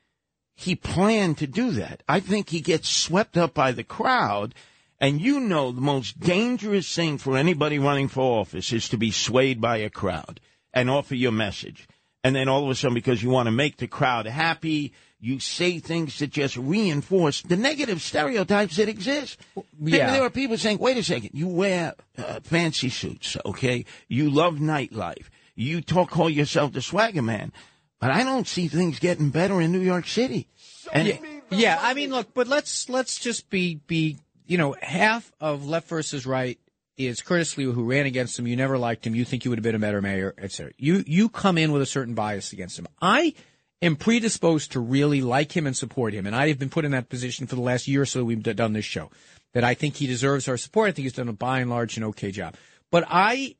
[0.54, 2.02] he planned to do that.
[2.08, 4.54] I think he gets swept up by the crowd.
[5.00, 9.10] And you know the most dangerous thing for anybody running for office is to be
[9.10, 10.38] swayed by a crowd
[10.74, 11.88] and offer your message.
[12.22, 15.40] And then all of a sudden, because you want to make the crowd happy, you
[15.40, 19.38] say things that just reinforce the negative stereotypes that exist.
[19.54, 19.64] There-
[19.98, 20.10] yeah.
[20.12, 23.84] There are people saying, wait a second, you wear uh, fancy suits, okay?
[24.08, 25.28] You love nightlife.
[25.54, 27.52] You talk, call yourself the swagger man.
[28.00, 30.48] But I don't see things getting better in New York City.
[30.90, 31.18] And yeah,
[31.50, 35.88] yeah, I mean, look, but let's let's just be be you know half of left
[35.88, 36.58] versus right
[37.00, 38.46] is Curtis Sliwa, who ran against him.
[38.46, 39.14] You never liked him.
[39.14, 40.72] You think you would have been a better mayor, etc.
[40.76, 42.86] You you come in with a certain bias against him.
[43.00, 43.34] I
[43.82, 46.92] am predisposed to really like him and support him, and I have been put in
[46.92, 48.24] that position for the last year or so.
[48.24, 49.10] We've done this show
[49.52, 50.88] that I think he deserves our support.
[50.88, 52.54] I think he's done a by and large an okay job,
[52.90, 53.56] but I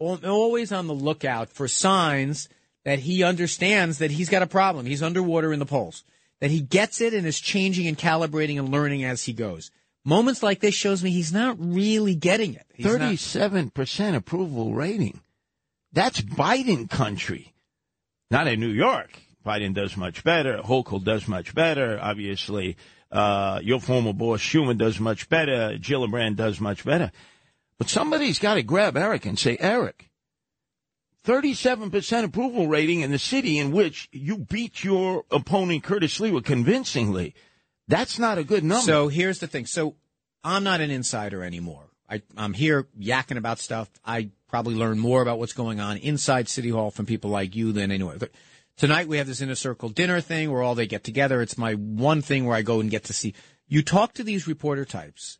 [0.00, 2.48] am always on the lookout for signs
[2.84, 4.86] that he understands that he's got a problem.
[4.86, 6.04] He's underwater in the polls.
[6.40, 9.70] That he gets it and is changing and calibrating and learning as he goes.
[10.04, 12.66] Moments like this shows me he's not really getting it.
[12.74, 15.20] He's 37% approval rating.
[15.92, 17.54] That's Biden country.
[18.30, 19.18] Not in New York.
[19.46, 20.58] Biden does much better.
[20.58, 21.98] Hochul does much better.
[22.00, 22.76] Obviously,
[23.12, 25.78] uh, your former boss Schumer does much better.
[25.78, 27.12] Gillibrand does much better.
[27.78, 30.10] But somebody's got to grab Eric and say, Eric,
[31.24, 37.34] 37% approval rating in the city in which you beat your opponent Curtis Sliwa convincingly.
[37.88, 38.82] That's not a good number.
[38.84, 39.66] So here's the thing.
[39.66, 39.96] So
[40.42, 41.90] I'm not an insider anymore.
[42.08, 43.88] I, I'm here yakking about stuff.
[44.04, 47.72] I probably learn more about what's going on inside City Hall from people like you
[47.72, 48.18] than anyone.
[48.18, 48.30] But
[48.76, 51.40] Tonight we have this inner circle dinner thing where all they get together.
[51.40, 53.32] It's my one thing where I go and get to see.
[53.68, 55.38] You talk to these reporter types,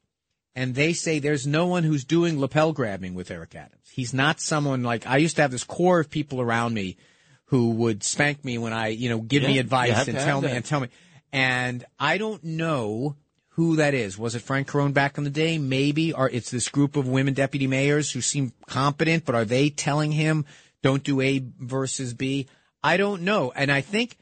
[0.54, 3.88] and they say there's no one who's doing lapel grabbing with Eric Adams.
[3.90, 6.96] He's not someone like I used to have this core of people around me
[7.46, 10.46] who would spank me when I, you know, give Yeah, me advice and tell me
[10.48, 10.56] that.
[10.56, 10.88] and tell me.
[11.34, 13.16] And I don't know
[13.48, 14.16] who that is.
[14.16, 15.58] Was it Frank Carone back in the day?
[15.58, 16.12] Maybe.
[16.12, 20.12] Or it's this group of women deputy mayors who seem competent, but are they telling
[20.12, 20.46] him
[20.80, 22.46] don't do A versus B?
[22.84, 23.52] I don't know.
[23.56, 24.16] And I think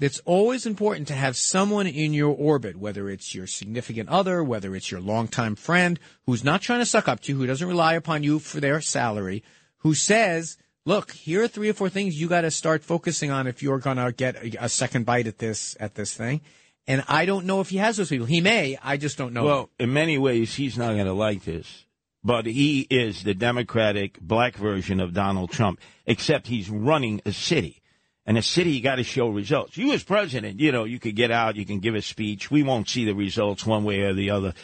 [0.00, 4.74] it's always important to have someone in your orbit, whether it's your significant other, whether
[4.74, 7.92] it's your longtime friend, who's not trying to suck up to you, who doesn't rely
[7.92, 9.42] upon you for their salary,
[9.78, 13.46] who says, look, here are three or four things you got to start focusing on
[13.46, 16.40] if you're going to get a, a second bite at this, at this thing.
[16.86, 18.26] And I don't know if he has those people.
[18.26, 18.78] He may.
[18.82, 19.44] I just don't know.
[19.44, 21.86] Well, in many ways, he's not going to like this.
[22.22, 27.82] But he is the Democratic black version of Donald Trump, except he's running a city.
[28.26, 29.76] And a city, you got to show results.
[29.76, 32.50] You as president, you know, you could get out, you can give a speech.
[32.50, 34.54] We won't see the results one way or the other.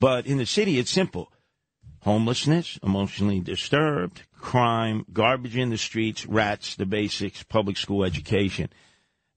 [0.00, 1.30] But in the city, it's simple.
[2.04, 8.68] Homelessness, emotionally disturbed, crime, garbage in the streets, rats, the basics, public school education.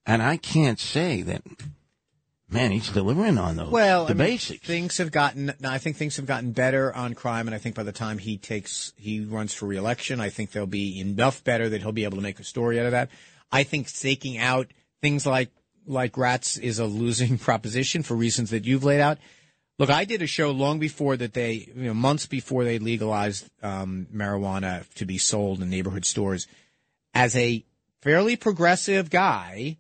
[0.06, 1.44] And I can't say that,
[2.50, 3.70] man, he's delivering on those.
[3.70, 4.68] Well, the I mean, basics.
[4.68, 5.54] Things have gotten.
[5.64, 8.38] I think things have gotten better on crime, and I think by the time he
[8.38, 12.18] takes he runs for reelection, I think they'll be enough better that he'll be able
[12.18, 13.10] to make a story out of that.
[13.52, 14.68] I think staking out
[15.02, 15.52] things like
[15.86, 19.18] like rats is a losing proposition for reasons that you've laid out.
[19.80, 23.48] Look, I did a show long before that they, you know, months before they legalized
[23.62, 26.48] um, marijuana to be sold in neighborhood stores,
[27.14, 27.64] as a
[28.02, 29.78] fairly progressive guy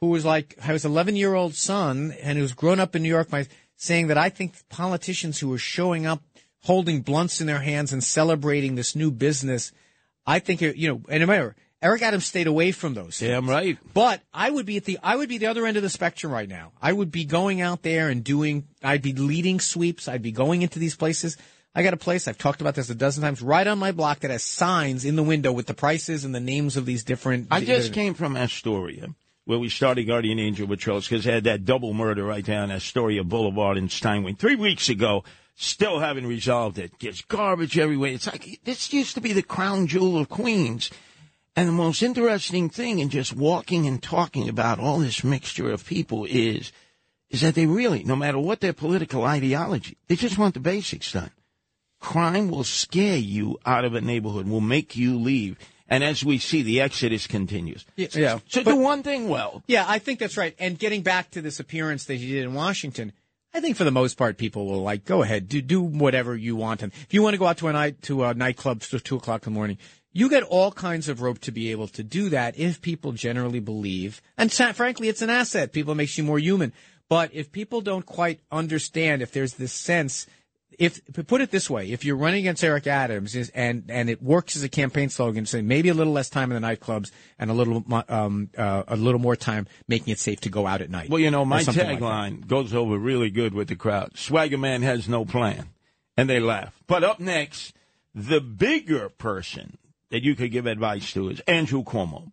[0.00, 3.08] who was like I was 11 year old son and who's grown up in New
[3.08, 3.28] York
[3.76, 6.22] saying that I think politicians who are showing up
[6.64, 9.72] holding blunts in their hands and celebrating this new business,
[10.26, 11.00] I think you know.
[11.08, 13.18] And remember, Eric Adams stayed away from those.
[13.18, 13.30] things.
[13.30, 13.78] Damn right.
[13.94, 16.32] But I would be at the I would be the other end of the spectrum
[16.32, 16.72] right now.
[16.80, 18.66] I would be going out there and doing.
[18.82, 20.06] I'd be leading sweeps.
[20.06, 21.36] I'd be going into these places.
[21.74, 22.26] I got a place.
[22.26, 23.40] I've talked about this a dozen times.
[23.40, 26.40] Right on my block that has signs in the window with the prices and the
[26.40, 27.48] names of these different.
[27.50, 29.14] I just came from Astoria,
[29.44, 33.24] where we started Guardian Angel Patrols, because they had that double murder right down Astoria
[33.24, 35.24] Boulevard in Steinway three weeks ago.
[35.54, 36.92] Still haven't resolved it.
[37.00, 38.12] There's garbage everywhere.
[38.12, 40.90] It's like this used to be the crown jewel of Queens.
[41.56, 45.84] And the most interesting thing in just walking and talking about all this mixture of
[45.84, 46.72] people is,
[47.28, 51.12] is that they really, no matter what their political ideology, they just want the basics
[51.12, 51.30] done.
[52.00, 55.58] Crime will scare you out of a neighborhood, will make you leave.
[55.88, 57.84] And as we see, the exodus continues.
[57.96, 58.38] Yeah.
[58.48, 59.62] So But- do one thing well.
[59.66, 60.54] Yeah, I think that's right.
[60.58, 63.12] And getting back to this appearance that he did in Washington,
[63.52, 66.54] I think for the most part, people will like go ahead, do do whatever you
[66.54, 66.82] want.
[66.82, 69.16] And if you want to go out to a night to a nightclub till two
[69.16, 69.78] o'clock in the morning,
[70.12, 73.60] you get all kinds of rope to be able to do that if people generally
[73.60, 74.20] believe.
[74.36, 75.72] And frankly, it's an asset.
[75.72, 76.72] People makes you more human.
[77.08, 80.26] But if people don't quite understand, if there's this sense
[80.80, 84.56] if put it this way, if you're running against Eric Adams and and it works
[84.56, 87.54] as a campaign slogan, saying maybe a little less time in the nightclubs and a
[87.54, 91.10] little um, uh, a little more time making it safe to go out at night.
[91.10, 94.16] Well, you know, my something like tagline goes over really good with the crowd.
[94.16, 95.68] Swagger Man has no plan.
[96.16, 96.74] And they laugh.
[96.86, 97.74] But up next,
[98.14, 99.78] the bigger person
[100.10, 102.32] that you could give advice to is Andrew Cuomo.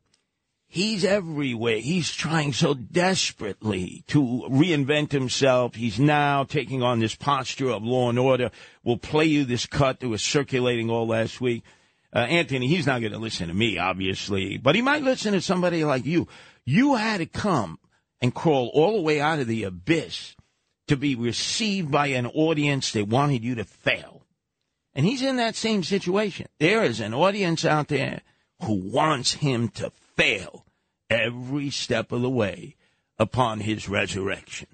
[0.70, 1.78] He's everywhere.
[1.78, 4.20] He's trying so desperately to
[4.50, 5.76] reinvent himself.
[5.76, 8.52] He's now taking on this posture of law and order.
[8.84, 11.64] We'll play you this cut that was circulating all last week.
[12.14, 15.42] Uh, Anthony, he's not going to listen to me, obviously, but he might listen to
[15.42, 16.28] somebody like you.
[16.66, 17.80] You had to come
[18.22, 20.36] and crawl all the way out of the abyss
[20.88, 24.17] to be received by an audience that wanted you to fail.
[24.98, 26.48] And he's in that same situation.
[26.60, 28.22] There is an audience out there
[28.64, 30.66] who wants him to fail
[31.08, 32.76] every step of the way
[33.20, 34.68] upon his resurrection.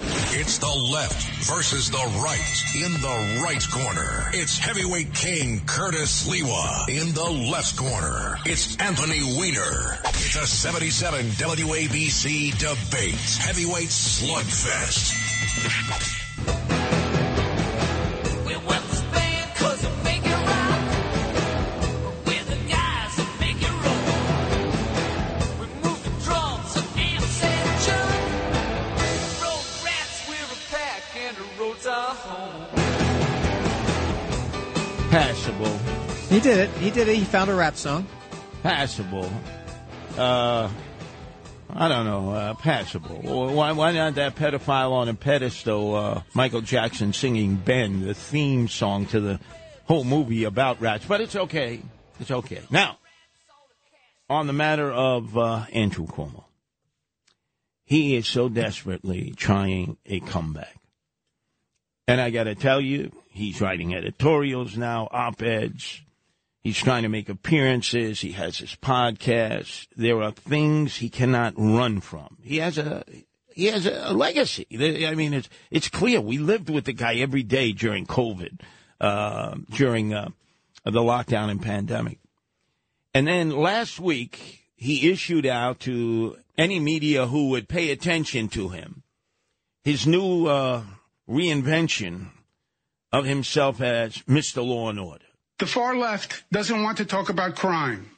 [0.00, 4.30] It's the left versus the right in the right corner.
[4.32, 8.38] It's heavyweight king Curtis Sliwa in the left corner.
[8.46, 9.98] It's Anthony Weiner.
[10.04, 13.36] It's a 77 WABC debate.
[13.38, 15.14] Heavyweight slugfest.
[35.10, 35.78] Passable.
[36.28, 36.70] He did it.
[36.76, 37.16] He did it.
[37.16, 38.06] He found a rap song.
[38.62, 39.30] Passable.
[40.16, 40.68] Uh,
[41.70, 42.30] I don't know.
[42.30, 43.20] Uh, passable.
[43.22, 48.68] Why, why not that pedophile on a pedestal, uh, Michael Jackson singing Ben, the theme
[48.68, 49.40] song to the
[49.86, 51.06] whole movie about rats?
[51.06, 51.80] But it's okay.
[52.20, 52.60] It's okay.
[52.70, 52.98] Now,
[54.28, 56.44] on the matter of uh, Andrew Cuomo,
[57.84, 60.77] he is so desperately trying a comeback.
[62.08, 66.00] And I got to tell you, he's writing editorials now, op eds.
[66.62, 68.20] He's trying to make appearances.
[68.20, 69.86] He has his podcast.
[69.94, 72.38] There are things he cannot run from.
[72.42, 73.04] He has a
[73.54, 74.66] he has a legacy.
[75.06, 76.20] I mean, it's it's clear.
[76.20, 78.60] We lived with the guy every day during COVID,
[79.00, 80.30] uh, during uh,
[80.84, 82.18] the lockdown and pandemic.
[83.14, 88.70] And then last week, he issued out to any media who would pay attention to
[88.70, 89.02] him
[89.84, 90.82] his new uh,
[91.28, 92.30] reinvention
[93.12, 94.64] of himself as Mr.
[94.64, 95.24] Law and Order.
[95.58, 98.10] The far left doesn't want to talk about crime.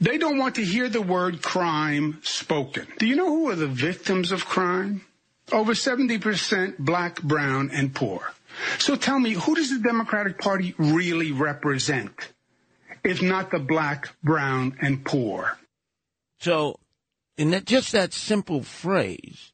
[0.00, 2.86] They don't want to hear the word crime spoken.
[2.98, 5.02] Do you know who are the victims of crime?
[5.50, 8.32] Over 70% black, brown, and poor.
[8.78, 12.32] So tell me, who does the Democratic Party really represent?
[13.02, 15.58] If not the black, brown, and poor.
[16.40, 16.78] So,
[17.36, 19.52] in that, just that simple phrase,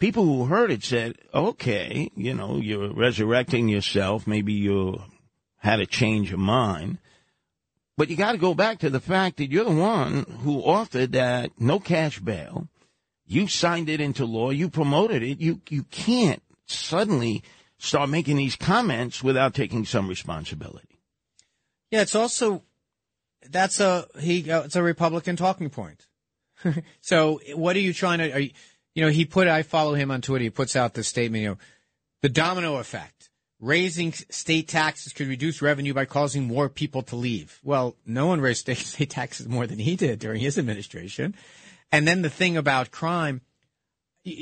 [0.00, 4.26] people who heard it said, okay, you know, you're resurrecting yourself.
[4.26, 5.00] Maybe you
[5.58, 6.98] had a change of mind.
[7.96, 11.12] But you got to go back to the fact that you're the one who authored
[11.12, 12.66] that no cash bail.
[13.26, 14.50] You signed it into law.
[14.50, 15.38] You promoted it.
[15.38, 17.42] You, you can't suddenly
[17.78, 20.98] start making these comments without taking some responsibility.
[21.90, 22.62] Yeah, it's also
[23.48, 24.50] that's a he.
[24.50, 26.06] Uh, it's a Republican talking point.
[27.00, 28.32] so what are you trying to?
[28.32, 28.50] Are you,
[29.00, 29.48] you know, he put.
[29.48, 30.42] I follow him on Twitter.
[30.42, 31.40] He puts out this statement.
[31.40, 31.58] You know,
[32.20, 33.30] the domino effect.
[33.58, 37.60] Raising state taxes could reduce revenue by causing more people to leave.
[37.64, 41.34] Well, no one raised state, state taxes more than he did during his administration.
[41.90, 43.40] And then the thing about crime.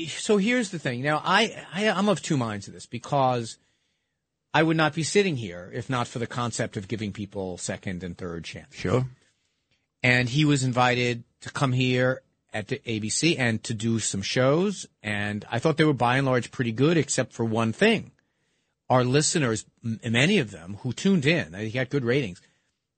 [0.09, 1.03] So here's the thing.
[1.03, 3.57] Now, I, I I'm of two minds of this because
[4.53, 8.03] I would not be sitting here if not for the concept of giving people second
[8.03, 8.77] and third chances.
[8.77, 9.05] Sure.
[10.03, 12.23] And he was invited to come here
[12.53, 14.87] at the ABC and to do some shows.
[15.03, 18.11] And I thought they were by and large pretty good, except for one thing.
[18.89, 22.41] Our listeners, m- many of them who tuned in, they got good ratings,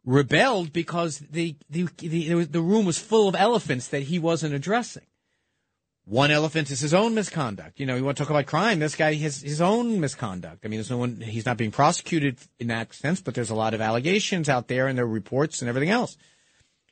[0.06, 5.04] rebelled because the, the, the, the room was full of elephants that he wasn't addressing.
[6.06, 7.80] One elephant is his own misconduct.
[7.80, 8.80] You know, you want to talk about crime.
[8.80, 10.66] This guy has his own misconduct.
[10.66, 13.56] I mean, there's no one, he's not being prosecuted in that sense, but there's a
[13.56, 16.18] lot of allegations out there and there are reports and everything else.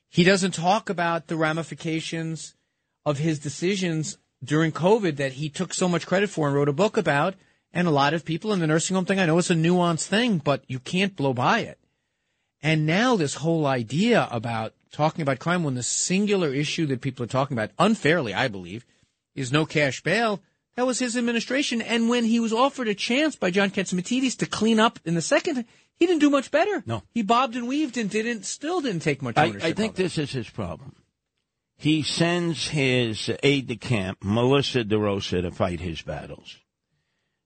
[0.10, 2.55] He doesn't talk about the ramifications
[3.05, 6.74] of his decisions during COVID that he took so much credit for and wrote a
[6.74, 7.36] book about.
[7.72, 10.07] And a lot of people in the nursing home thing, I know it's a nuanced
[10.07, 11.78] thing, but you can't blow by it.
[12.62, 17.24] And now this whole idea about talking about crime when the singular issue that people
[17.24, 18.86] are talking about, unfairly, I believe,
[19.36, 20.41] is no cash bail.
[20.80, 21.82] That was his administration.
[21.82, 25.21] And when he was offered a chance by John Catsimatidis to clean up in the
[25.21, 25.65] second,
[25.97, 26.84] he didn't do much better.
[26.86, 27.03] No.
[27.13, 29.63] He bobbed and weaved and didn't, still didn't take much I, ownership.
[29.65, 30.95] I think of this is his problem.
[31.75, 36.55] He sends his aide de camp, Melissa DeRosa, to fight his battles.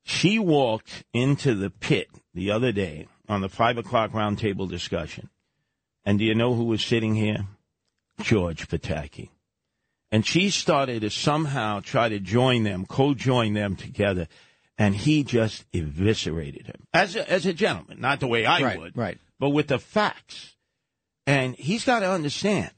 [0.04, 5.32] She walked into the pit the other day on the five o'clock roundtable discussion.
[6.06, 7.48] And do you know who was sitting here?
[8.22, 9.30] George Pataki.
[10.14, 14.28] And she started to somehow try to join them, co-join them together.
[14.78, 18.80] And he just eviscerated him as a, as a gentleman, not the way I Right,
[18.80, 19.18] would, right.
[19.40, 20.56] but with the facts.
[21.26, 22.70] And he's got to understand.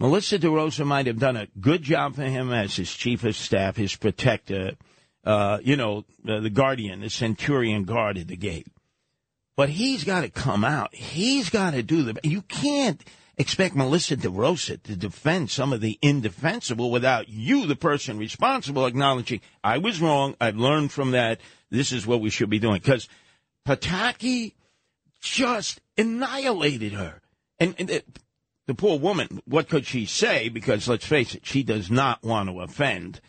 [0.00, 3.76] Melissa DeRosa might have done a good job for him as his chief of staff,
[3.76, 4.72] his protector,
[5.22, 8.66] uh, you know, the, the guardian, the centurion guard at the gate.
[9.56, 10.92] But he's got to come out.
[10.92, 12.18] He's got to do the.
[12.24, 13.00] You can't
[13.38, 19.40] expect Melissa DeRosa to defend some of the indefensible without you, the person responsible, acknowledging
[19.62, 20.34] I was wrong.
[20.40, 21.40] I've learned from that.
[21.70, 22.80] This is what we should be doing.
[22.80, 23.08] Because
[23.66, 24.54] Pataki
[25.20, 27.22] just annihilated her.
[27.60, 28.02] And, and the,
[28.66, 30.48] the poor woman, what could she say?
[30.48, 33.20] Because let's face it, she does not want to offend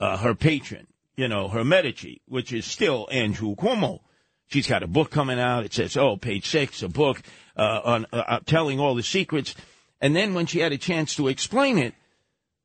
[0.00, 4.00] uh, her patron, you know, her Medici, which is still Andrew Cuomo.
[4.48, 5.64] She's got a book coming out.
[5.64, 7.22] It says, oh, page six, a book
[7.56, 9.54] uh, on uh, uh, telling all the secrets.
[10.00, 11.94] And then when she had a chance to explain it,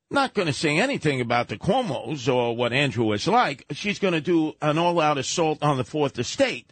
[0.09, 3.65] not going to say anything about the Cuomos or what Andrew was like.
[3.71, 6.71] She's going to do an all-out assault on the Fourth Estate.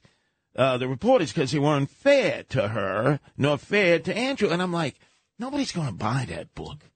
[0.56, 4.50] Uh, the reporters, because they weren't fair to her, nor fair to Andrew.
[4.50, 5.00] And I'm like,
[5.40, 6.91] nobody's going to buy that book.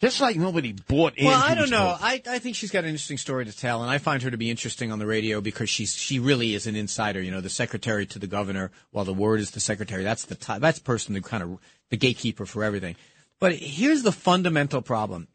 [0.00, 1.92] Just like nobody bought Andrew's Well, I don't know.
[1.92, 1.98] book.
[2.02, 4.36] I, I think she's got an interesting story to tell, and I find her to
[4.36, 7.20] be interesting on the radio because she's she really is an insider.
[7.22, 10.02] You know, the secretary to the governor, while the word is the secretary.
[10.02, 11.58] That's the top, that's person, the kind of
[11.90, 12.96] the gatekeeper for everything.
[13.38, 15.28] But here's the fundamental problem: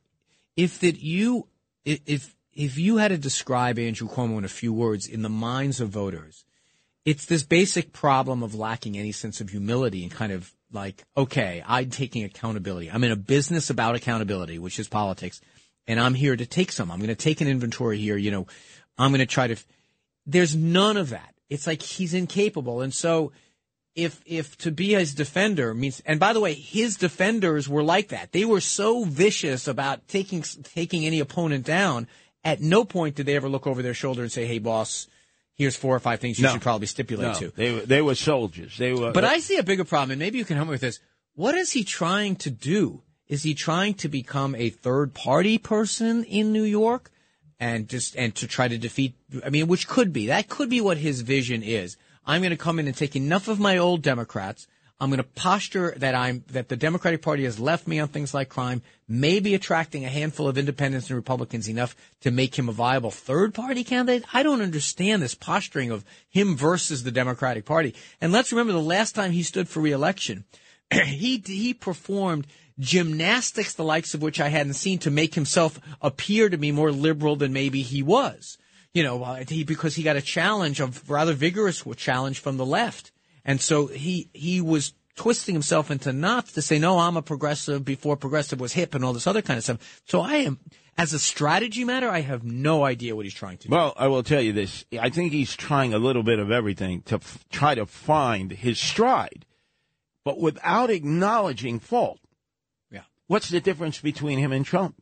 [0.56, 1.48] if that you
[1.86, 5.80] if if you had to describe Andrew Cuomo in a few words in the minds
[5.80, 6.44] of voters,
[7.06, 11.64] it's this basic problem of lacking any sense of humility and kind of like, okay,
[11.66, 12.90] I'm taking accountability.
[12.92, 15.42] I'm in a business about accountability, which is politics,
[15.88, 16.92] and I'm here to take some.
[16.92, 18.18] I'm going to take an inventory here.
[18.18, 18.48] You know,
[18.98, 19.56] I'm going to try to.
[20.26, 21.34] There's none of that.
[21.50, 23.32] It's like he's incapable, and so
[23.96, 28.10] if if to be his defender means, and by the way, his defenders were like
[28.10, 28.32] that.
[28.32, 32.08] They were so vicious about taking taking any opponent down.
[32.44, 35.08] At no point did they ever look over their shoulder and say, "Hey, boss."
[35.60, 36.54] Here's four or five things you No.
[36.54, 37.52] should probably stipulate No, to.
[37.56, 38.78] they they were soldiers.
[38.78, 39.12] They were.
[39.12, 41.00] But I see a bigger problem, and maybe you can help me with this.
[41.36, 43.04] What is he trying to do?
[43.28, 47.12] Is he trying to become a third party person in New York
[47.60, 50.28] and just and to try to defeat I mean, which could be.
[50.28, 51.98] That could be what his vision is.
[52.26, 54.66] I'm going to come in and take enough of my old Democrats.
[55.02, 58.34] I'm going to posture that I'm that the Democratic Party has left me on things
[58.34, 62.74] like crime, maybe attracting a handful of independents and Republicans enough to make him a
[62.74, 64.26] viable third party candidate.
[64.34, 67.96] I don't understand this posturing of him versus the Democratic Party.
[68.20, 70.44] And let's remember the last time he stood for reelection,
[70.92, 72.48] he he performed
[72.78, 76.92] gymnastics the likes of which I hadn't seen to make himself appear to be more
[76.92, 78.58] liberal than maybe he was.
[78.94, 82.66] You know, uh, he, because he got a challenge, a rather vigorous challenge from the
[82.66, 83.12] left.
[83.50, 87.84] And so he, he was twisting himself into knots to say, no, I'm a progressive
[87.84, 90.04] before progressive was hip and all this other kind of stuff.
[90.06, 90.60] So I am,
[91.00, 93.72] as a strategy matter, I have no idea what he's trying to do.
[93.72, 94.86] Well, I will tell you this.
[95.00, 98.78] I think he's trying a little bit of everything to f- try to find his
[98.78, 99.48] stride,
[100.24, 102.20] but without acknowledging fault.
[102.92, 103.02] Yeah.
[103.26, 105.02] What's the difference between him and Trump?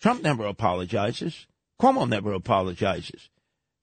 [0.00, 1.46] Trump never apologizes.
[1.78, 3.28] Cuomo never apologizes.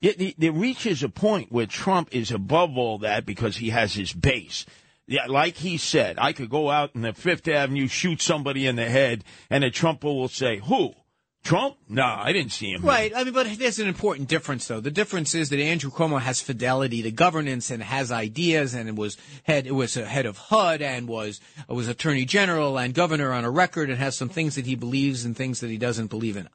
[0.01, 4.13] It, it, reaches a point where Trump is above all that because he has his
[4.13, 4.65] base.
[5.07, 8.75] Yeah, like he said, I could go out in the Fifth Avenue, shoot somebody in
[8.75, 10.93] the head, and a Trumper will say, "Who?
[11.43, 11.77] Trump?
[11.87, 13.15] No, I didn't see him." Right.
[13.15, 14.79] I mean, but there's an important difference, though.
[14.79, 19.17] The difference is that Andrew Cuomo has fidelity to governance and has ideas, and was
[19.43, 23.51] head, was a head of HUD, and was was Attorney General and Governor on a
[23.51, 26.49] record, and has some things that he believes and things that he doesn't believe in.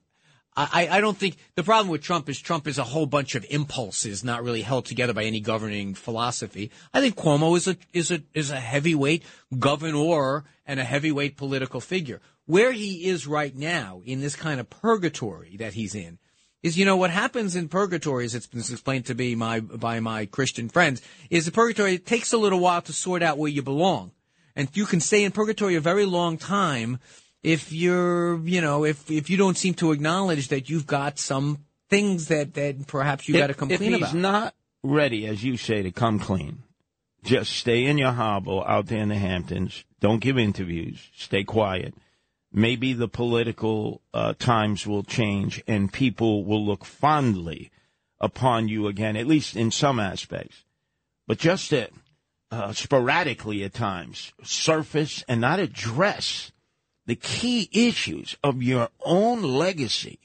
[0.57, 3.47] I, I don't think the problem with Trump is Trump is a whole bunch of
[3.51, 6.71] impulses, not really held together by any governing philosophy.
[6.93, 9.23] I think Cuomo is a is a is a heavyweight
[9.59, 12.21] governor and a heavyweight political figure.
[12.47, 16.19] Where he is right now in this kind of purgatory that he's in
[16.65, 20.01] is, you know, what happens in purgatory, as it's been explained to me my by
[20.01, 23.51] my Christian friends, is the purgatory it takes a little while to sort out where
[23.51, 24.11] you belong,
[24.57, 26.99] and you can stay in purgatory a very long time
[27.43, 31.65] if you're, you know, if if you don't seem to acknowledge that you've got some
[31.89, 34.15] things that that perhaps you got to come if clean he's about.
[34.15, 36.63] not ready, as you say, to come clean,
[37.25, 39.85] just stay in your hovel out there in the Hamptons.
[40.01, 41.11] Don't give interviews.
[41.17, 41.95] Stay quiet.
[42.53, 47.71] Maybe the political uh, times will change and people will look fondly
[48.19, 50.65] upon you again, at least in some aspects.
[51.29, 51.89] But just to,
[52.51, 56.51] uh, sporadically at times surface and not address
[57.11, 60.21] the key issues of your own legacy.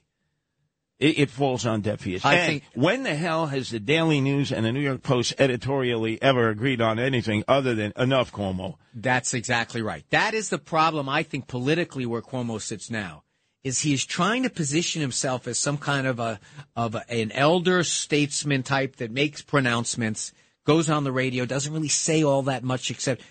[0.99, 2.23] It, it falls on deaf ears.
[2.23, 5.33] I And think- when the hell has the Daily News and the New York Post
[5.39, 8.75] editorially ever agreed on anything other than enough Cuomo?
[8.93, 10.05] That's exactly right.
[10.11, 13.23] That is the problem, I think, politically where Cuomo sits now.
[13.63, 16.39] Is he is trying to position himself as some kind of a
[16.75, 20.33] of a, an elder statesman type that makes pronouncements,
[20.65, 23.23] goes on the radio, doesn't really say all that much except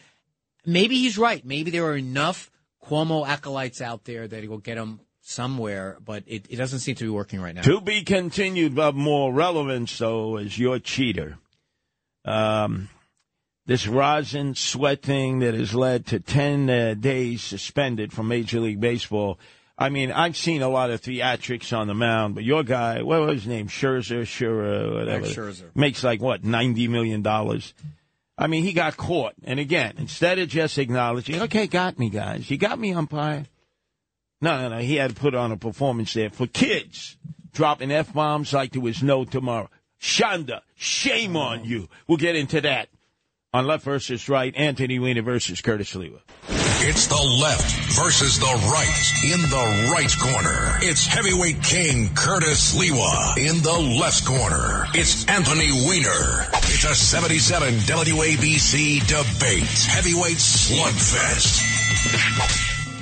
[0.66, 1.44] maybe he's right.
[1.46, 2.50] Maybe there are enough
[2.87, 6.95] Cuomo acolytes out there that he will get him somewhere, but it, it doesn't seem
[6.97, 7.62] to be working right now.
[7.62, 11.39] To be continued, but more relevance, though, is your cheater.
[12.24, 12.89] Um,
[13.66, 18.80] this rosin sweat thing that has led to 10 uh, days suspended from Major League
[18.80, 19.39] Baseball.
[19.76, 23.20] I mean, I've seen a lot of theatrics on the mound, but your guy, what
[23.22, 23.68] was his name?
[23.68, 25.22] Scherzer, Scherzer, whatever.
[25.22, 25.74] Max Scherzer.
[25.74, 27.22] Makes like, what, $90 million?
[28.37, 29.35] I mean, he got caught.
[29.45, 32.51] And again, instead of just acknowledging, okay, got me, guys.
[32.51, 33.45] You got me, umpire.
[34.41, 34.78] No, no, no.
[34.78, 37.16] He had to put on a performance there for kids,
[37.53, 39.70] dropping F bombs like there was no tomorrow.
[40.01, 41.89] Shonda, shame on you.
[42.07, 42.89] We'll get into that
[43.55, 44.55] on Left versus Right.
[44.55, 46.20] Anthony Weiner versus Curtis Sliwa.
[46.87, 50.78] It's the left versus the right in the right corner.
[50.82, 54.85] It's heavyweight king Curtis Sliwa in the left corner.
[54.93, 56.51] It's Anthony Weiner.
[56.87, 59.62] It's a 77 WABC debate.
[59.89, 61.62] Heavyweight slugfest.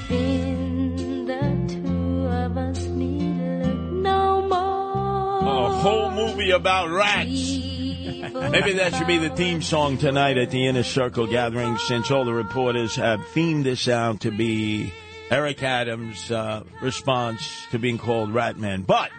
[0.09, 5.67] In the two of us need look no more.
[5.67, 7.27] A whole movie about rats.
[7.27, 12.25] Maybe that should be the theme song tonight at the Inner Circle gathering, since all
[12.25, 14.93] the reporters have themed this out to be
[15.29, 18.87] Eric Adams' uh, response to being called Ratman.
[18.87, 19.11] But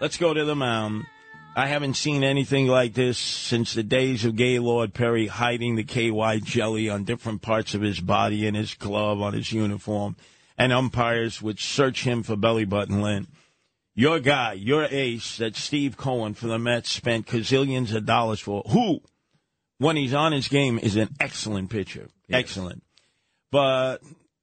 [0.00, 1.04] let's go to the mound.
[1.56, 6.40] I haven't seen anything like this since the days of Gaylord Perry hiding the KY
[6.42, 10.16] jelly on different parts of his body, in his glove, on his uniform,
[10.58, 13.28] and umpires would search him for belly button lint.
[13.94, 18.62] Your guy, your ace that Steve Cohen for the Mets spent gazillions of dollars for,
[18.70, 19.02] who,
[19.78, 22.08] when he's on his game, is an excellent pitcher.
[22.28, 22.82] Excellent.
[23.52, 23.98] But,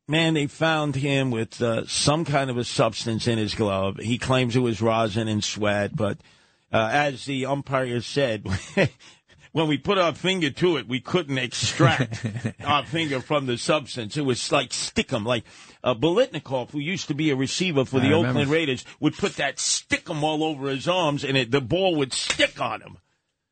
[0.08, 3.98] man, they found him with uh, some kind of a substance in his glove.
[3.98, 6.18] He claims it was rosin and sweat, but
[6.72, 8.46] uh, as the umpire said,
[9.52, 12.26] when we put our finger to it, we couldn't extract
[12.64, 14.18] our finger from the substance.
[14.18, 15.44] It was like stickum, like
[15.84, 18.30] uh, Biletnikoff, who used to be a receiver for the I remember.
[18.30, 22.14] Oakland Raiders, would put that stickum all over his arms, and it, the ball would
[22.14, 22.98] stick on him.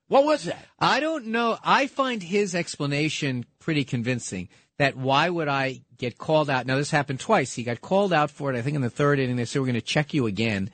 [0.08, 0.66] What was that?
[0.80, 1.58] I don't know.
[1.64, 4.50] I find his explanation pretty convincing.
[4.80, 6.66] That why would I get called out?
[6.66, 7.54] Now this happened twice.
[7.54, 8.58] He got called out for it.
[8.58, 10.72] I think in the third inning they said we're going to check you again,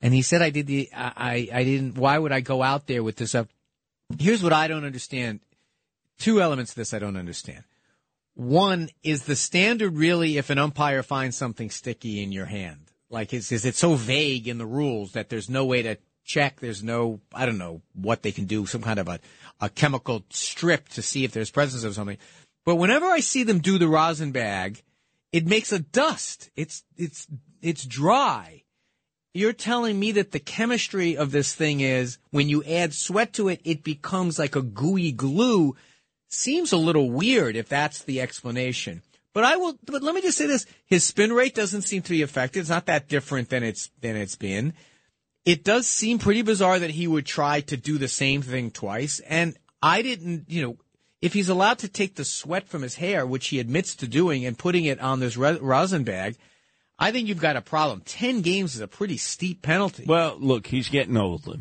[0.00, 0.88] and he said I did the.
[0.92, 1.96] I I didn't.
[1.96, 3.48] Why would I go out there with this up?
[4.18, 5.40] Here's what I don't understand.
[6.18, 7.64] Two elements of this I don't understand.
[8.34, 13.32] One is the standard really if an umpire finds something sticky in your hand, like
[13.32, 16.60] is is it so vague in the rules that there's no way to check?
[16.60, 19.20] There's no I don't know what they can do, some kind of a
[19.60, 22.18] a chemical strip to see if there's presence of something.
[22.66, 24.82] But whenever I see them do the rosin bag,
[25.32, 26.50] it makes a dust.
[26.56, 27.26] It's it's
[27.62, 28.64] it's dry.
[29.36, 33.48] You're telling me that the chemistry of this thing is when you add sweat to
[33.48, 35.76] it, it becomes like a gooey glue.
[36.30, 39.02] Seems a little weird if that's the explanation.
[39.34, 39.78] But I will.
[39.84, 42.60] But let me just say this: his spin rate doesn't seem to be affected.
[42.60, 44.72] It's not that different than it's than it's been.
[45.44, 49.20] It does seem pretty bizarre that he would try to do the same thing twice.
[49.20, 50.76] And I didn't, you know,
[51.20, 54.46] if he's allowed to take the sweat from his hair, which he admits to doing,
[54.46, 56.38] and putting it on this rosin bag,
[56.98, 58.02] I think you've got a problem.
[58.04, 60.04] Ten games is a pretty steep penalty.
[60.06, 61.56] Well, look, he's getting older.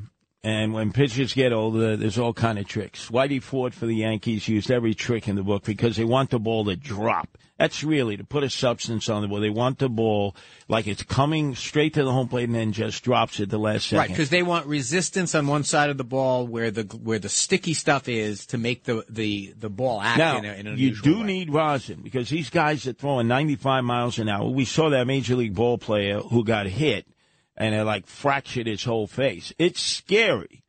[0.46, 3.10] And when pitchers get older, there's all kind of tricks.
[3.10, 6.38] Whitey Ford for the Yankees used every trick in the book because they want the
[6.38, 7.40] ball to drop.
[7.58, 9.40] That's really to put a substance on the ball.
[9.40, 10.36] They want the ball
[10.68, 13.88] like it's coming straight to the home plate and then just drops at the last
[13.88, 13.98] second.
[13.98, 17.30] Right, because they want resistance on one side of the ball where the where the
[17.30, 20.96] sticky stuff is to make the the, the ball act Now, in, a, in you
[21.02, 21.26] do way.
[21.26, 24.48] need rosin because these guys are throwing 95 miles an hour.
[24.48, 27.08] We saw that major league ball player who got hit
[27.58, 29.54] and it like fractured his whole face.
[29.58, 30.64] It's scary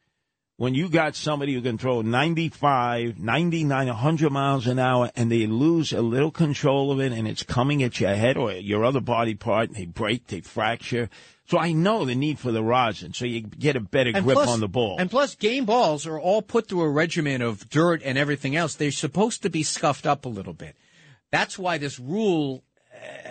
[0.57, 5.47] when you got somebody who can throw 95, 99, 100 miles an hour and they
[5.47, 9.01] lose a little control of it and it's coming at your head or your other
[9.01, 11.11] body part and they break, they fracture.
[11.49, 14.37] So I know the need for the rosin so you get a better And grip
[14.37, 14.97] plus- on the ball.
[14.99, 18.74] And plus, game balls are all put through a regimen of dirt and everything else.
[18.74, 20.76] They're supposed to be scuffed up a little bit.
[21.30, 22.64] That's why this rule.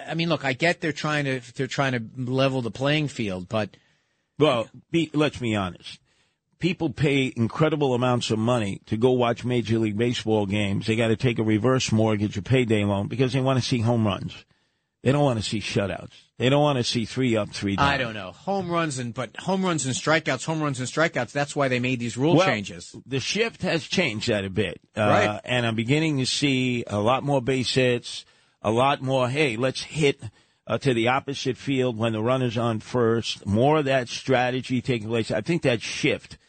[0.07, 3.49] I mean, look, I get they're trying to they're trying to level the playing field,
[3.49, 3.77] but
[4.39, 5.99] Well, be, let's be honest.
[6.59, 10.87] People pay incredible amounts of money to go watch Major League Baseball games.
[10.87, 13.79] They got to take a reverse mortgage or payday loan because they want to see
[13.79, 14.45] home runs.
[15.03, 16.13] They don't want to see shutouts.
[16.39, 17.85] They don't want to see three up, three down.
[17.85, 18.31] I don't know.
[18.31, 21.31] Home runs and but home runs and strikeouts, home runs and strikeouts.
[21.31, 22.95] That's why they made these rule Well, changes.
[23.05, 24.79] The shift has changed that a bit.
[24.97, 25.41] Uh, Right.
[25.45, 28.25] And I'm beginning to see a lot more base hits,
[28.65, 30.19] a lot more, hey, let's hit
[30.65, 33.45] uh, to the opposite field when the runner's on first.
[33.45, 35.29] More of that strategy taking place.
[35.29, 36.39] I think that shift.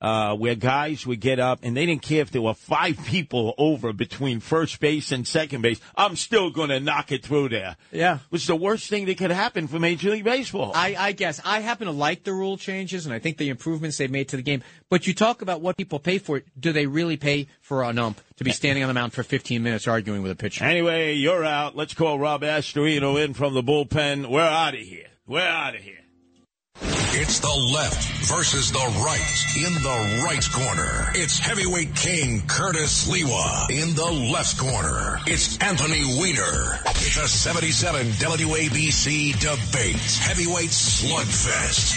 [0.00, 3.54] Uh, where guys would get up and they didn't care if there were five people
[3.58, 5.78] over between first base and second base.
[5.94, 7.76] I'm still going to knock it through there.
[7.92, 8.20] Yeah.
[8.30, 10.72] Which is the worst thing that could happen for Major League Baseball.
[10.74, 13.98] I, I guess I happen to like the rule changes, and I think the improvements
[13.98, 14.62] they've made to the game.
[14.88, 16.46] But you talk about what people pay for it.
[16.58, 19.62] Do they really pay for an ump to be standing on the mound for 15
[19.62, 20.64] minutes arguing with a pitcher?
[20.64, 21.76] Anyway, you're out.
[21.76, 24.30] Let's call Rob Astorino in from the bullpen.
[24.30, 25.08] We're out of here.
[25.26, 25.98] We're out of here.
[26.82, 31.10] It's the left versus the right in the right corner.
[31.14, 35.18] It's heavyweight king Curtis Sliwa in the left corner.
[35.26, 36.80] It's Anthony Weiner.
[36.86, 39.96] It's a 77 WABC debate.
[39.96, 41.96] Heavyweight slugfest.